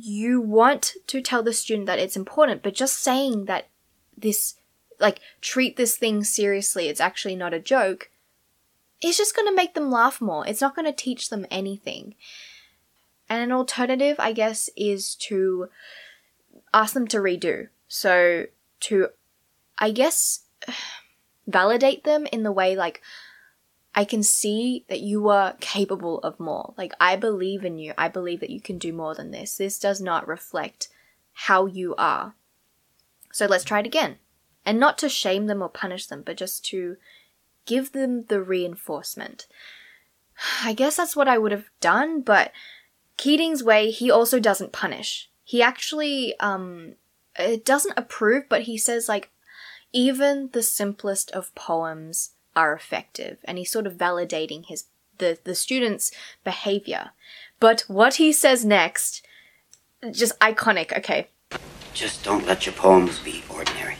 you 0.00 0.40
want 0.40 0.94
to 1.06 1.20
tell 1.20 1.42
the 1.42 1.52
student 1.52 1.86
that 1.86 1.98
it's 1.98 2.16
important 2.16 2.62
but 2.62 2.74
just 2.74 2.98
saying 2.98 3.44
that 3.44 3.68
this 4.16 4.56
like 5.00 5.20
treat 5.40 5.76
this 5.76 5.96
thing 5.96 6.24
seriously 6.24 6.88
it's 6.88 7.00
actually 7.00 7.36
not 7.36 7.54
a 7.54 7.60
joke 7.60 8.10
is 9.02 9.16
just 9.16 9.36
going 9.36 9.46
to 9.46 9.54
make 9.54 9.74
them 9.74 9.90
laugh 9.90 10.20
more 10.20 10.46
it's 10.46 10.60
not 10.60 10.74
going 10.74 10.86
to 10.86 10.92
teach 10.92 11.30
them 11.30 11.46
anything 11.50 12.14
and 13.28 13.42
an 13.42 13.52
alternative, 13.52 14.16
I 14.18 14.32
guess, 14.32 14.68
is 14.76 15.14
to 15.16 15.68
ask 16.72 16.94
them 16.94 17.06
to 17.08 17.18
redo. 17.18 17.68
So 17.88 18.46
to, 18.80 19.08
I 19.78 19.90
guess, 19.90 20.40
validate 21.46 22.04
them 22.04 22.26
in 22.32 22.42
the 22.42 22.52
way 22.52 22.76
like, 22.76 23.02
I 23.94 24.04
can 24.04 24.22
see 24.22 24.84
that 24.88 25.00
you 25.00 25.28
are 25.28 25.54
capable 25.60 26.18
of 26.20 26.40
more. 26.40 26.74
Like, 26.76 26.92
I 27.00 27.16
believe 27.16 27.64
in 27.64 27.78
you. 27.78 27.94
I 27.96 28.08
believe 28.08 28.40
that 28.40 28.50
you 28.50 28.60
can 28.60 28.78
do 28.78 28.92
more 28.92 29.14
than 29.14 29.30
this. 29.30 29.56
This 29.56 29.78
does 29.78 30.00
not 30.00 30.26
reflect 30.26 30.88
how 31.32 31.66
you 31.66 31.94
are. 31.96 32.34
So 33.32 33.46
let's 33.46 33.64
try 33.64 33.80
it 33.80 33.86
again. 33.86 34.16
And 34.66 34.80
not 34.80 34.98
to 34.98 35.08
shame 35.08 35.46
them 35.46 35.62
or 35.62 35.68
punish 35.68 36.06
them, 36.06 36.22
but 36.24 36.36
just 36.36 36.64
to 36.66 36.96
give 37.66 37.92
them 37.92 38.24
the 38.24 38.42
reinforcement. 38.42 39.46
I 40.64 40.72
guess 40.72 40.96
that's 40.96 41.16
what 41.16 41.28
I 41.28 41.38
would 41.38 41.52
have 41.52 41.70
done, 41.80 42.20
but 42.20 42.52
Keating's 43.16 43.62
way, 43.62 43.90
he 43.90 44.10
also 44.10 44.40
doesn't 44.40 44.72
punish. 44.72 45.30
He 45.44 45.62
actually 45.62 46.38
um 46.40 46.94
doesn't 47.64 47.98
approve, 47.98 48.44
but 48.48 48.62
he 48.62 48.78
says 48.78 49.08
like 49.08 49.30
even 49.92 50.50
the 50.52 50.62
simplest 50.62 51.30
of 51.32 51.54
poems 51.54 52.30
are 52.56 52.74
effective, 52.74 53.38
and 53.44 53.58
he's 53.58 53.70
sort 53.70 53.86
of 53.86 53.94
validating 53.94 54.66
his 54.66 54.84
the 55.18 55.38
the 55.44 55.54
students' 55.54 56.10
behavior. 56.42 57.10
But 57.60 57.84
what 57.86 58.14
he 58.14 58.32
says 58.32 58.64
next, 58.64 59.24
just 60.10 60.38
iconic. 60.40 60.96
Okay. 60.96 61.28
Just 61.92 62.24
don't 62.24 62.46
let 62.46 62.66
your 62.66 62.74
poems 62.74 63.20
be 63.20 63.44
ordinary. 63.48 63.96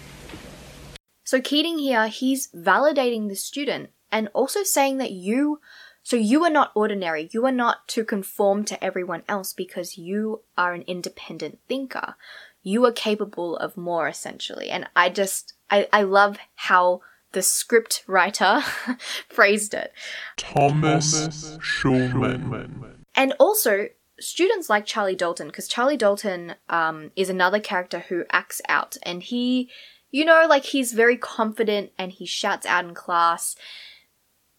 So 1.22 1.40
Keating 1.40 1.78
here, 1.78 2.08
he's 2.08 2.48
validating 2.48 3.28
the 3.28 3.36
student 3.36 3.90
and 4.10 4.28
also 4.34 4.62
saying 4.62 4.98
that 4.98 5.12
you 5.12 5.60
so 6.04 6.16
you 6.16 6.44
are 6.44 6.50
not 6.50 6.70
ordinary. 6.74 7.30
You 7.32 7.46
are 7.46 7.52
not 7.52 7.88
to 7.88 8.04
conform 8.04 8.64
to 8.66 8.84
everyone 8.84 9.22
else 9.26 9.54
because 9.54 9.96
you 9.96 10.42
are 10.56 10.74
an 10.74 10.82
independent 10.82 11.60
thinker. 11.66 12.14
You 12.62 12.84
are 12.84 12.92
capable 12.92 13.56
of 13.56 13.78
more 13.78 14.06
essentially. 14.06 14.68
And 14.68 14.86
I 14.94 15.08
just, 15.08 15.54
I, 15.70 15.88
I 15.94 16.02
love 16.02 16.36
how 16.56 17.00
the 17.34 17.42
script 17.42 18.02
writer 18.06 18.62
phrased 19.28 19.74
it. 19.74 19.92
Thomas 20.36 21.58
Schulman. 21.58 22.94
And 23.14 23.34
also, 23.38 23.88
students 24.18 24.70
like 24.70 24.86
Charlie 24.86 25.14
Dalton, 25.14 25.48
because 25.48 25.68
Charlie 25.68 25.96
Dalton 25.96 26.54
um, 26.68 27.10
is 27.14 27.28
another 27.28 27.60
character 27.60 28.00
who 28.08 28.24
acts 28.30 28.62
out 28.68 28.96
and 29.02 29.22
he, 29.22 29.68
you 30.10 30.24
know, 30.24 30.46
like 30.48 30.64
he's 30.64 30.92
very 30.92 31.16
confident 31.18 31.92
and 31.98 32.10
he 32.10 32.24
shouts 32.24 32.66
out 32.66 32.86
in 32.86 32.94
class 32.94 33.54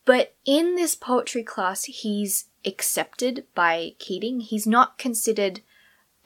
but 0.05 0.35
in 0.45 0.75
this 0.75 0.95
poetry 0.95 1.43
class, 1.43 1.85
he's 1.85 2.45
accepted 2.63 3.45
by 3.55 3.95
Keating. 3.97 4.39
He's 4.39 4.67
not 4.67 4.99
considered 4.99 5.61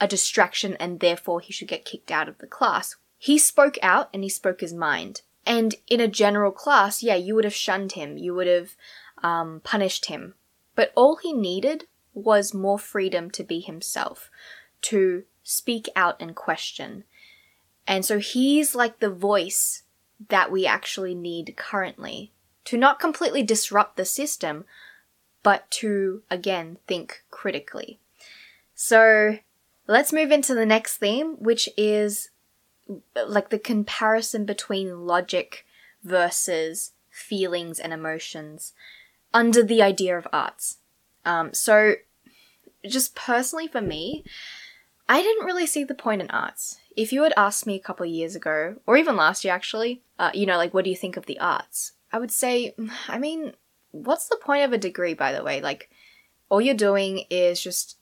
a 0.02 0.08
distraction 0.08 0.76
and 0.76 1.00
therefore 1.00 1.40
he 1.40 1.54
should 1.54 1.70
get 1.70 1.86
kicked 1.86 2.12
out 2.12 2.30
of 2.30 2.38
the 2.38 2.48
class. 2.48 2.98
He 3.18 3.38
spoke 3.38 3.78
out 3.82 4.10
and 4.14 4.24
he 4.24 4.30
spoke 4.30 4.62
his 4.62 4.74
mind. 4.74 5.22
And 5.50 5.74
in 5.88 6.00
a 6.00 6.08
general 6.08 6.52
class, 6.52 7.02
yeah, 7.02 7.16
you 7.16 7.34
would 7.34 7.44
have 7.44 7.56
shunned 7.56 7.94
him, 7.94 8.20
you 8.20 8.36
would 8.36 8.46
have 8.46 8.76
um, 9.24 9.62
punished 9.64 10.06
him. 10.06 10.36
But 10.76 10.94
all 10.96 11.16
he 11.16 11.34
needed 11.34 11.88
was 12.14 12.54
more 12.54 12.78
freedom 12.78 13.32
to 13.32 13.44
be 13.44 13.60
himself, 13.60 14.30
to 14.84 15.24
speak 15.42 15.90
out 15.96 16.22
and 16.22 16.36
question. 16.36 17.04
And 17.88 18.06
so 18.06 18.20
he's 18.20 18.76
like 18.76 19.00
the 19.00 19.10
voice 19.10 19.82
that 20.28 20.52
we 20.52 20.68
actually 20.68 21.16
need 21.16 21.56
currently 21.58 22.32
to 22.66 22.78
not 22.78 23.00
completely 23.00 23.42
disrupt 23.42 23.98
the 23.98 24.06
system, 24.06 24.66
but 25.42 25.72
to, 25.72 26.22
again, 26.30 26.78
think 26.86 27.24
critically. 27.32 28.00
So 28.76 29.40
let's 29.88 30.14
move 30.14 30.30
into 30.30 30.54
the 30.54 30.68
next 30.68 30.98
theme, 30.98 31.38
which 31.40 31.68
is 31.76 32.30
like 33.28 33.50
the 33.50 33.60
comparison 33.60 34.46
between 34.46 35.06
logic 35.06 35.66
versus 36.04 36.92
feelings 37.10 37.80
and 37.80 37.94
emotions 37.94 38.74
under 39.34 39.64
the 39.64 39.82
idea 39.82 40.18
of 40.18 40.28
arts. 40.32 40.78
Um, 41.26 41.54
so, 41.54 41.96
just 42.88 43.16
personally 43.16 43.68
for 43.68 43.82
me, 43.82 44.24
I 45.08 45.22
didn't 45.22 45.46
really 45.46 45.66
see 45.66 45.84
the 45.84 45.94
point 45.94 46.22
in 46.22 46.30
arts. 46.30 46.78
If 46.96 47.12
you 47.12 47.24
had 47.24 47.34
asked 47.36 47.68
me 47.68 47.76
a 47.76 47.80
couple 47.80 48.06
years 48.06 48.36
ago, 48.36 48.76
or 48.86 48.98
even 48.98 49.16
last 49.16 49.44
year 49.44 49.54
actually, 49.54 50.02
uh, 50.18 50.32
you 50.34 50.46
know, 50.46 50.58
like, 50.58 50.74
what 50.74 50.84
do 50.84 50.90
you 50.90 50.96
think 50.96 51.18
of 51.18 51.26
the 51.26 51.40
arts? 51.40 51.94
I 52.12 52.20
would 52.20 52.32
say, 52.32 52.76
I 53.08 53.20
mean, 53.20 53.54
what's 53.92 54.28
the 54.28 54.40
point 54.42 54.64
of 54.64 54.74
a 54.74 54.78
degree, 54.78 55.14
by 55.14 55.32
the 55.34 55.44
way? 55.44 55.62
Like, 55.62 55.90
all 56.50 56.62
you're 56.62 56.76
doing 56.76 57.26
is 57.30 57.62
just 57.62 57.98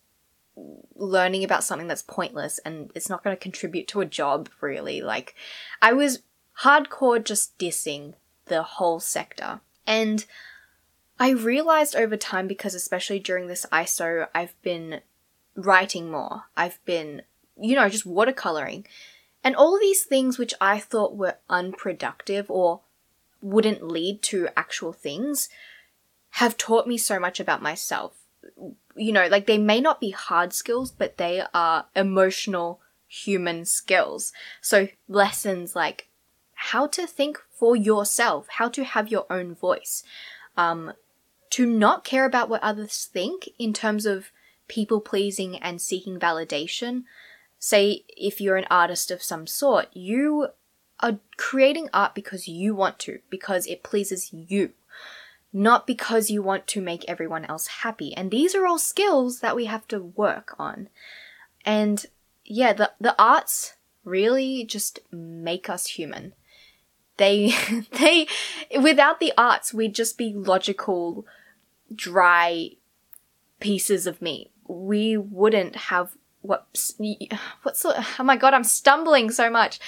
learning 0.96 1.44
about 1.44 1.64
something 1.64 1.88
that's 1.88 2.02
pointless 2.02 2.60
and 2.60 2.92
it's 2.96 3.10
not 3.10 3.24
going 3.24 3.36
to 3.36 3.42
contribute 3.42 3.88
to 3.90 4.02
a 4.02 4.06
job, 4.06 4.50
really. 4.62 5.02
Like, 5.02 5.36
I 5.82 5.94
was 5.94 6.24
hardcore 6.62 7.24
just 7.24 7.58
dissing 7.58 8.14
the 8.46 8.64
whole 8.64 9.00
sector. 9.00 9.62
And 9.86 10.26
I 11.20 11.32
realized 11.32 11.96
over 11.96 12.18
time, 12.18 12.48
because 12.48 12.74
especially 12.76 13.20
during 13.20 13.48
this 13.48 13.66
ISO, 13.72 14.28
I've 14.34 14.60
been 14.62 15.02
writing 15.56 16.12
more. 16.12 16.44
I've 16.56 16.84
been, 16.86 17.24
you 17.60 17.76
know, 17.76 17.90
just 17.90 18.08
watercoloring. 18.08 18.86
And 19.44 19.56
all 19.56 19.80
these 19.80 20.04
things 20.04 20.38
which 20.38 20.54
I 20.60 20.80
thought 20.80 21.16
were 21.16 21.38
unproductive 21.50 22.50
or 22.50 22.82
wouldn't 23.42 23.88
lead 23.88 24.22
to 24.24 24.50
actual 24.58 24.94
things 24.94 25.50
have 26.32 26.58
taught 26.58 26.88
me 26.88 26.98
so 26.98 27.20
much 27.20 27.40
about 27.40 27.62
myself. 27.62 28.16
You 28.98 29.14
know, 29.14 29.28
like 29.28 29.46
they 29.46 29.58
may 29.58 29.80
not 29.80 30.02
be 30.02 30.12
hard 30.12 30.54
skills, 30.54 30.92
but 30.92 31.18
they 31.18 31.44
are 31.54 31.86
emotional 31.96 32.82
human 33.08 33.66
skills. 33.66 34.34
So 34.62 34.90
lessons 35.08 35.76
like 35.76 36.10
how 36.54 36.88
to 36.88 37.08
think 37.08 37.40
for 37.52 37.76
yourself, 37.76 38.48
how 38.50 38.70
to 38.70 38.84
have 38.84 39.10
your 39.10 39.26
own 39.30 39.56
voice, 39.56 40.04
um, 40.58 40.94
to 41.52 41.66
not 41.66 42.04
care 42.04 42.26
about 42.26 42.50
what 42.50 42.64
others 42.64 43.06
think 43.12 43.50
in 43.58 43.74
terms 43.74 44.06
of 44.06 44.32
people 44.68 45.00
pleasing 45.00 45.58
and 45.58 45.82
seeking 45.82 46.20
validation. 46.20 47.04
Say, 47.60 48.04
if 48.10 48.42
you're 48.42 48.58
an 48.58 48.68
artist 48.70 49.12
of 49.12 49.24
some 49.24 49.48
sort, 49.48 49.88
you 49.94 50.50
are 51.00 51.20
creating 51.38 51.90
art 51.94 52.16
because 52.16 52.48
you 52.48 52.76
want 52.76 53.00
to, 53.00 53.20
because 53.30 53.66
it 53.68 53.84
pleases 53.84 54.32
you, 54.34 54.72
not 55.54 55.88
because 55.88 56.30
you 56.30 56.42
want 56.42 56.68
to 56.68 56.82
make 56.82 57.06
everyone 57.08 57.46
else 57.46 57.68
happy. 57.68 58.14
And 58.16 58.32
these 58.32 58.54
are 58.54 58.66
all 58.66 58.78
skills 58.78 59.40
that 59.40 59.56
we 59.56 59.66
have 59.66 59.88
to 59.90 60.00
work 60.00 60.56
on. 60.60 60.90
And 61.66 62.06
yeah, 62.46 62.74
the, 62.74 62.92
the 63.00 63.16
arts 63.22 63.76
really 64.04 64.64
just 64.66 65.00
make 65.12 65.70
us 65.70 65.88
human. 65.88 66.34
They, 67.18 67.54
they, 68.00 68.28
without 68.80 69.20
the 69.20 69.34
arts, 69.38 69.74
we'd 69.74 69.96
just 69.96 70.18
be 70.18 70.34
logical, 70.34 71.26
dry 71.94 72.72
pieces 73.60 74.08
of 74.08 74.22
meat. 74.22 74.52
We 74.68 75.18
wouldn't 75.18 75.76
have 75.76 76.12
what 76.42 76.68
what's 77.64 77.84
the, 77.84 78.06
oh 78.20 78.24
my 78.24 78.38
god 78.38 78.54
i'm 78.54 78.64
stumbling 78.64 79.30
so 79.30 79.50
much 79.50 79.80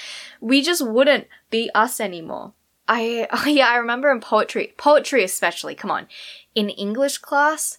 we 0.42 0.62
just 0.62 0.86
wouldn't 0.86 1.28
be 1.50 1.70
us 1.74 2.00
anymore 2.00 2.54
i 2.90 3.28
oh 3.32 3.48
yeah 3.48 3.70
i 3.70 3.78
remember 3.78 4.12
in 4.12 4.20
poetry 4.20 4.74
poetry 4.76 5.24
especially 5.24 5.76
come 5.76 5.92
on 5.92 6.08
in 6.56 6.70
english 6.70 7.18
class 7.20 7.78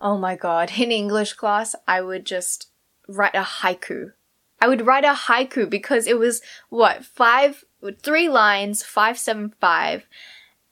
oh 0.00 0.16
my 0.16 0.34
god 0.34 0.72
in 0.78 0.90
english 0.90 1.34
class 1.34 1.74
i 1.86 2.00
would 2.00 2.24
just 2.24 2.70
write 3.06 3.34
a 3.34 3.42
haiku 3.42 4.12
i 4.60 4.68
would 4.68 4.86
write 4.86 5.04
a 5.04 5.12
haiku 5.12 5.68
because 5.68 6.06
it 6.06 6.18
was 6.18 6.40
what 6.70 7.04
five 7.04 7.64
three 8.00 8.28
lines 8.28 8.82
five 8.82 9.18
seven 9.18 9.52
five 9.60 10.06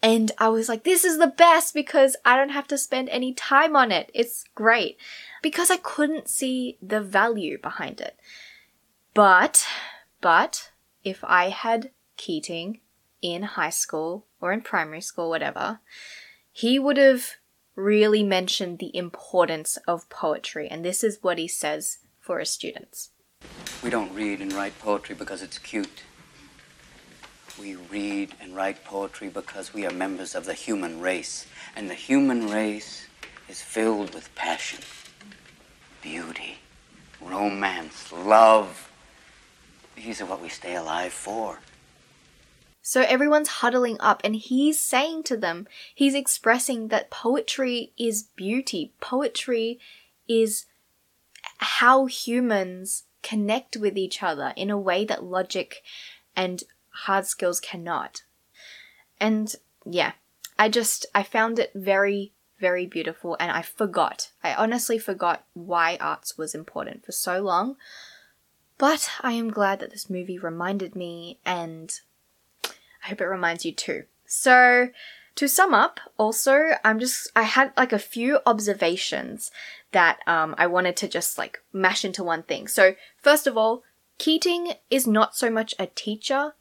and 0.03 0.33
I 0.38 0.48
was 0.48 0.68
like, 0.68 0.85
this 0.85 1.05
is 1.05 1.18
the 1.18 1.26
best 1.26 1.74
because 1.74 2.16
I 2.24 2.37
don't 2.37 2.50
have 2.50 2.66
to 2.68 2.79
spend 2.79 3.11
any 3.11 3.35
time 3.35 3.76
on 3.76 3.92
it. 3.92 4.11
It's 4.14 4.44
great. 4.55 4.96
Because 5.42 5.70
I 5.70 5.76
couldn't 5.76 6.29
see 6.29 6.79
the 6.81 7.03
value 7.03 7.59
behind 7.59 8.00
it. 8.00 8.16
But, 9.12 9.66
but, 10.20 10.70
if 11.05 11.22
I 11.24 11.50
had 11.50 11.90
Keating 12.16 12.81
in 13.22 13.42
high 13.42 13.70
school 13.70 14.26
or 14.40 14.52
in 14.52 14.61
primary 14.62 15.00
school, 15.00 15.28
whatever, 15.28 15.80
he 16.52 16.78
would 16.78 16.96
have 16.96 17.37
really 17.76 18.22
mentioned 18.22 18.78
the 18.78 18.94
importance 18.96 19.78
of 19.88 20.09
poetry. 20.09 20.68
And 20.68 20.85
this 20.85 21.02
is 21.02 21.18
what 21.22 21.38
he 21.38 21.48
says 21.48 21.98
for 22.20 22.38
his 22.38 22.50
students. 22.50 23.11
We 23.83 23.90
don't 23.90 24.14
read 24.14 24.40
and 24.40 24.52
write 24.52 24.78
poetry 24.78 25.14
because 25.14 25.42
it's 25.42 25.59
cute. 25.59 26.02
We 27.59 27.76
read 27.76 28.35
and 28.40 28.54
write 28.54 28.85
poetry 28.85 29.28
because 29.28 29.74
we 29.74 29.87
are 29.87 29.92
members 29.92 30.35
of 30.35 30.44
the 30.44 30.54
human 30.54 31.00
race. 31.00 31.46
And 31.76 31.88
the 31.88 31.94
human 31.94 32.48
race 32.48 33.06
is 33.48 33.62
filled 33.62 34.14
with 34.14 34.35
passion, 34.35 34.80
beauty, 36.02 36.59
romance, 37.20 38.12
love. 38.12 38.90
These 39.96 40.20
are 40.20 40.26
what 40.26 40.40
we 40.40 40.48
stay 40.48 40.76
alive 40.76 41.12
for. 41.12 41.59
So 42.83 43.03
everyone's 43.03 43.49
huddling 43.49 43.99
up, 44.01 44.23
and 44.25 44.35
he's 44.35 44.81
saying 44.81 45.25
to 45.25 45.37
them, 45.37 45.69
he's 45.95 46.14
expressing 46.14 46.88
that 46.88 47.11
poetry 47.11 47.93
is 47.99 48.23
beauty. 48.23 48.93
Poetry 49.01 49.79
is 50.29 50.66
how 51.59 52.07
humans 52.07 53.05
connect 53.23 53.77
with 53.77 53.99
each 53.99 54.23
other 54.23 54.53
in 54.57 54.71
a 54.71 54.79
way 54.79 55.05
that 55.05 55.25
logic 55.25 55.83
and 56.35 56.62
hard 56.88 57.27
skills 57.27 57.61
cannot. 57.61 58.23
And 59.21 59.55
yeah, 59.85 60.12
I 60.59 60.69
just, 60.69 61.07
I 61.14 61.23
found 61.23 61.59
it 61.59 61.73
very, 61.75 62.33
very 62.59 62.87
beautiful 62.87 63.37
and 63.38 63.51
I 63.51 63.62
forgot. 63.62 64.31
I 64.43 64.55
honestly 64.55 64.99
forgot 64.99 65.45
why 65.53 65.99
arts 66.01 66.38
was 66.38 66.55
important 66.55 67.05
for 67.05 67.12
so 67.12 67.40
long. 67.40 67.77
But 68.79 69.11
I 69.21 69.33
am 69.33 69.51
glad 69.51 69.81
that 69.81 69.90
this 69.90 70.09
movie 70.09 70.38
reminded 70.38 70.97
me 70.97 71.38
and 71.45 72.01
I 73.04 73.08
hope 73.08 73.20
it 73.20 73.26
reminds 73.26 73.64
you 73.64 73.72
too. 73.72 74.04
So, 74.26 74.90
to 75.36 75.48
sum 75.48 75.74
up, 75.74 76.00
also, 76.18 76.70
I'm 76.84 76.98
just, 76.98 77.30
I 77.34 77.42
had 77.42 77.72
like 77.76 77.92
a 77.92 77.98
few 77.98 78.40
observations 78.46 79.50
that 79.92 80.18
um, 80.26 80.54
I 80.58 80.66
wanted 80.66 80.96
to 80.98 81.08
just 81.08 81.38
like 81.38 81.62
mash 81.72 82.04
into 82.04 82.22
one 82.22 82.42
thing. 82.42 82.68
So, 82.68 82.94
first 83.16 83.46
of 83.46 83.56
all, 83.56 83.82
Keating 84.18 84.74
is 84.90 85.06
not 85.06 85.34
so 85.34 85.50
much 85.50 85.74
a 85.78 85.86
teacher 85.86 86.54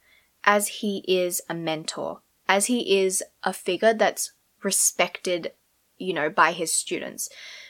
as 0.44 0.68
he 0.68 1.04
is 1.06 1.42
a 1.48 1.54
mentor, 1.54 2.22
as 2.48 2.66
he 2.66 3.02
is 3.02 3.22
a 3.44 3.52
figure 3.52 3.92
that's 3.92 4.32
respected, 4.62 5.52
you 5.98 6.14
know, 6.14 6.30
by 6.30 6.52
his 6.52 6.72
students. 6.72 7.28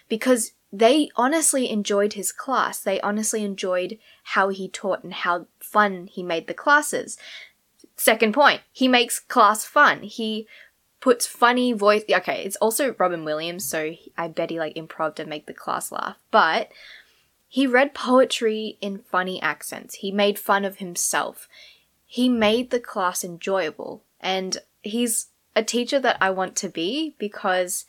Because 0.08 0.52
they 0.72 1.10
honestly 1.16 1.68
enjoyed 1.68 2.12
his 2.12 2.30
class. 2.30 2.78
They 2.78 3.00
honestly 3.00 3.44
enjoyed 3.44 3.98
how 4.22 4.50
he 4.50 4.68
taught 4.68 5.02
and 5.02 5.12
how 5.12 5.46
fun 5.58 6.06
he 6.06 6.22
made 6.22 6.46
the 6.46 6.54
classes. 6.54 7.18
Second 8.00 8.32
point, 8.32 8.62
he 8.72 8.88
makes 8.88 9.18
class 9.18 9.64
fun. 9.64 10.02
He 10.02 10.46
puts 11.00 11.26
funny 11.26 11.72
voice. 11.72 12.02
Okay, 12.10 12.42
it's 12.44 12.56
also 12.56 12.94
Robin 12.98 13.24
Williams, 13.24 13.64
so 13.64 13.94
I 14.16 14.28
bet 14.28 14.50
he 14.50 14.58
like 14.58 14.74
improv 14.74 15.14
to 15.16 15.26
make 15.26 15.46
the 15.46 15.54
class 15.54 15.92
laugh. 15.92 16.16
But 16.30 16.70
he 17.48 17.66
read 17.66 17.94
poetry 17.94 18.78
in 18.80 18.98
funny 18.98 19.40
accents. 19.42 19.96
He 19.96 20.12
made 20.12 20.38
fun 20.38 20.64
of 20.64 20.78
himself 20.78 21.48
he 22.12 22.28
made 22.28 22.70
the 22.70 22.80
class 22.80 23.22
enjoyable. 23.22 24.02
And 24.18 24.58
he's 24.82 25.28
a 25.54 25.62
teacher 25.62 26.00
that 26.00 26.16
I 26.20 26.30
want 26.30 26.56
to 26.56 26.68
be 26.68 27.14
because 27.20 27.86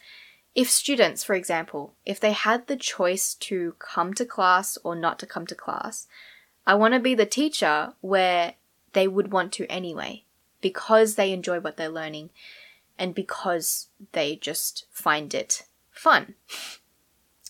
if 0.54 0.69
students, 0.69 1.24
for 1.24 1.34
example, 1.34 1.95
if 2.06 2.19
they 2.19 2.32
had 2.32 2.67
the 2.67 2.76
choice 2.76 3.34
to 3.34 3.74
come 3.80 4.13
to 4.13 4.24
class 4.24 4.78
or 4.84 4.95
not 4.95 5.17
to 5.19 5.26
come 5.26 5.47
to 5.47 5.56
class, 5.56 6.06
I 6.67 6.76
want 6.76 6.93
to 6.93 7.00
be 7.00 7.15
the 7.15 7.26
teacher 7.26 7.93
where 8.02 8.54
they 8.93 9.08
would 9.08 9.32
want 9.32 9.51
to 9.54 9.65
anyway 9.67 10.23
because 10.62 11.15
they 11.15 11.32
enjoy 11.32 11.60
what 11.60 11.77
they're 11.77 11.89
learning 11.89 12.30
and 12.97 13.15
because 13.15 13.88
they 14.12 14.36
just 14.36 14.86
find 14.91 15.34
it 15.34 15.65
fun. 15.91 16.36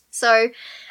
so, 0.10 0.50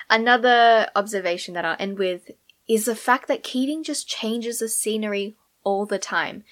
another 0.08 0.88
observation 0.94 1.54
that 1.54 1.64
I'll 1.64 1.76
end 1.78 1.98
with 1.98 2.30
is 2.68 2.84
the 2.84 2.94
fact 2.94 3.26
that 3.28 3.42
Keating 3.42 3.82
just 3.82 4.08
changes 4.08 4.58
the 4.58 4.68
scenery 4.68 5.34
all 5.64 5.86
the 5.86 5.98
time, 5.98 6.44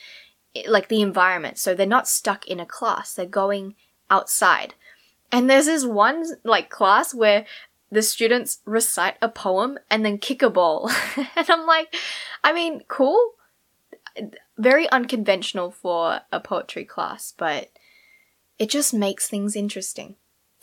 like 0.67 0.89
the 0.89 1.03
environment. 1.03 1.59
So 1.59 1.75
they're 1.75 1.87
not 1.87 2.09
stuck 2.09 2.47
in 2.47 2.61
a 2.61 2.67
class, 2.67 3.15
they're 3.15 3.27
going 3.27 3.75
outside. 4.11 4.75
And 5.31 5.49
there's 5.49 5.67
this 5.67 5.85
one 5.85 6.25
like 6.43 6.71
class 6.71 7.15
where 7.15 7.45
the 7.91 8.03
students 8.03 8.61
recite 8.65 9.17
a 9.23 9.29
poem 9.29 9.79
and 9.91 10.05
then 10.05 10.19
kick 10.19 10.43
a 10.43 10.51
ball. 10.51 10.91
and 11.37 11.51
I'm 11.51 11.67
like, 11.67 11.95
I 12.43 12.53
mean, 12.53 12.83
cool. 12.89 13.35
Very 14.57 14.89
unconventional 14.91 15.71
for 15.71 16.21
a 16.33 16.41
poetry 16.41 16.85
class, 16.85 17.33
but 17.37 17.71
it 18.59 18.71
just 18.71 18.93
makes 18.93 19.29
things 19.29 19.55
interesting. 19.55 20.17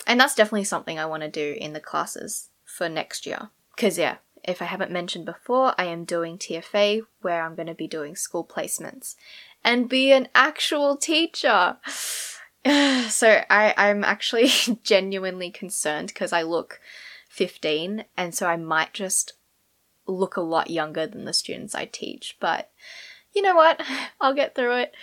And 0.05 0.19
that's 0.19 0.35
definitely 0.35 0.65
something 0.65 0.99
I 0.99 1.05
want 1.05 1.23
to 1.23 1.29
do 1.29 1.55
in 1.59 1.73
the 1.73 1.79
classes 1.79 2.49
for 2.63 2.89
next 2.89 3.25
year. 3.25 3.49
Because, 3.75 3.97
yeah, 3.97 4.17
if 4.43 4.61
I 4.61 4.65
haven't 4.65 4.91
mentioned 4.91 5.25
before, 5.25 5.73
I 5.77 5.85
am 5.85 6.05
doing 6.05 6.37
TFA 6.37 7.01
where 7.21 7.43
I'm 7.43 7.55
going 7.55 7.67
to 7.67 7.73
be 7.73 7.87
doing 7.87 8.15
school 8.15 8.45
placements 8.45 9.15
and 9.63 9.89
be 9.89 10.11
an 10.11 10.27
actual 10.35 10.97
teacher. 10.97 11.77
so 12.65 13.41
I, 13.49 13.73
I'm 13.77 14.03
actually 14.03 14.49
genuinely 14.83 15.49
concerned 15.49 16.09
because 16.09 16.31
I 16.31 16.43
look 16.43 16.79
15 17.29 18.05
and 18.15 18.35
so 18.35 18.47
I 18.47 18.57
might 18.57 18.93
just 18.93 19.33
look 20.07 20.37
a 20.37 20.41
lot 20.41 20.69
younger 20.69 21.07
than 21.07 21.25
the 21.25 21.33
students 21.33 21.73
I 21.73 21.85
teach. 21.85 22.37
But 22.39 22.71
you 23.35 23.41
know 23.41 23.55
what? 23.55 23.81
I'll 24.21 24.33
get 24.33 24.55
through 24.55 24.77
it. 24.77 24.95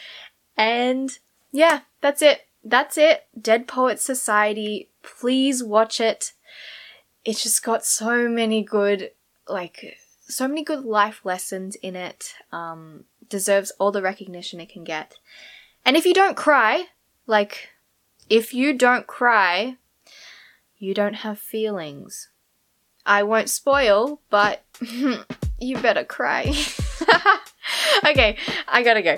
And 0.57 1.11
yeah, 1.53 1.81
that's 2.01 2.23
it. 2.23 2.47
That's 2.65 2.97
it. 2.97 3.27
Dead 3.41 3.67
Poets 3.67 4.03
Society. 4.03 4.89
Please 5.03 5.63
watch 5.63 6.01
it. 6.01 6.33
It's 7.25 7.43
just 7.43 7.63
got 7.63 7.85
so 7.85 8.29
many 8.29 8.63
good 8.63 9.11
like 9.49 9.99
so 10.29 10.49
many 10.49 10.65
good 10.65 10.85
life 10.85 11.21
lessons 11.25 11.77
in 11.77 11.95
it. 11.95 12.35
Um, 12.51 13.05
deserves 13.29 13.73
all 13.79 13.91
the 13.91 14.03
recognition 14.03 14.61
it 14.61 14.69
can 14.69 14.85
get. 14.85 15.19
And 15.85 15.97
if 15.97 16.07
you 16.07 16.15
don't 16.15 16.37
cry, 16.37 16.87
like 17.27 17.71
if 18.29 18.55
you 18.55 18.73
don't 18.73 19.07
cry, 19.07 19.77
you 20.79 20.95
don't 20.95 21.15
have 21.15 21.39
feelings. 21.39 22.29
I 23.05 23.23
won't 23.25 23.51
spoil, 23.51 24.21
but 24.31 24.63
you 25.59 25.77
better 25.79 26.05
cry. 26.05 26.53
okay, 28.07 28.37
I 28.69 28.83
gotta 28.83 29.03
go. 29.03 29.17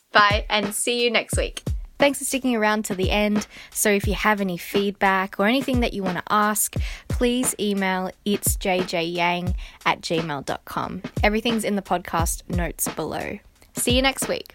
Bye, 0.12 0.46
and 0.48 0.74
see 0.74 1.02
you 1.02 1.10
next 1.10 1.36
week. 1.36 1.62
Thanks 1.98 2.18
for 2.18 2.24
sticking 2.24 2.54
around 2.54 2.84
to 2.86 2.94
the 2.94 3.10
end. 3.10 3.46
So, 3.70 3.90
if 3.90 4.06
you 4.06 4.14
have 4.14 4.40
any 4.40 4.58
feedback 4.58 5.40
or 5.40 5.46
anything 5.46 5.80
that 5.80 5.94
you 5.94 6.02
want 6.02 6.18
to 6.18 6.24
ask, 6.30 6.76
please 7.08 7.54
email 7.58 8.10
it's 8.24 8.56
jjyang 8.56 9.54
at 9.84 10.02
gmail.com. 10.02 11.02
Everything's 11.22 11.64
in 11.64 11.76
the 11.76 11.82
podcast 11.82 12.48
notes 12.54 12.88
below. 12.88 13.38
See 13.74 13.96
you 13.96 14.02
next 14.02 14.28
week. 14.28 14.54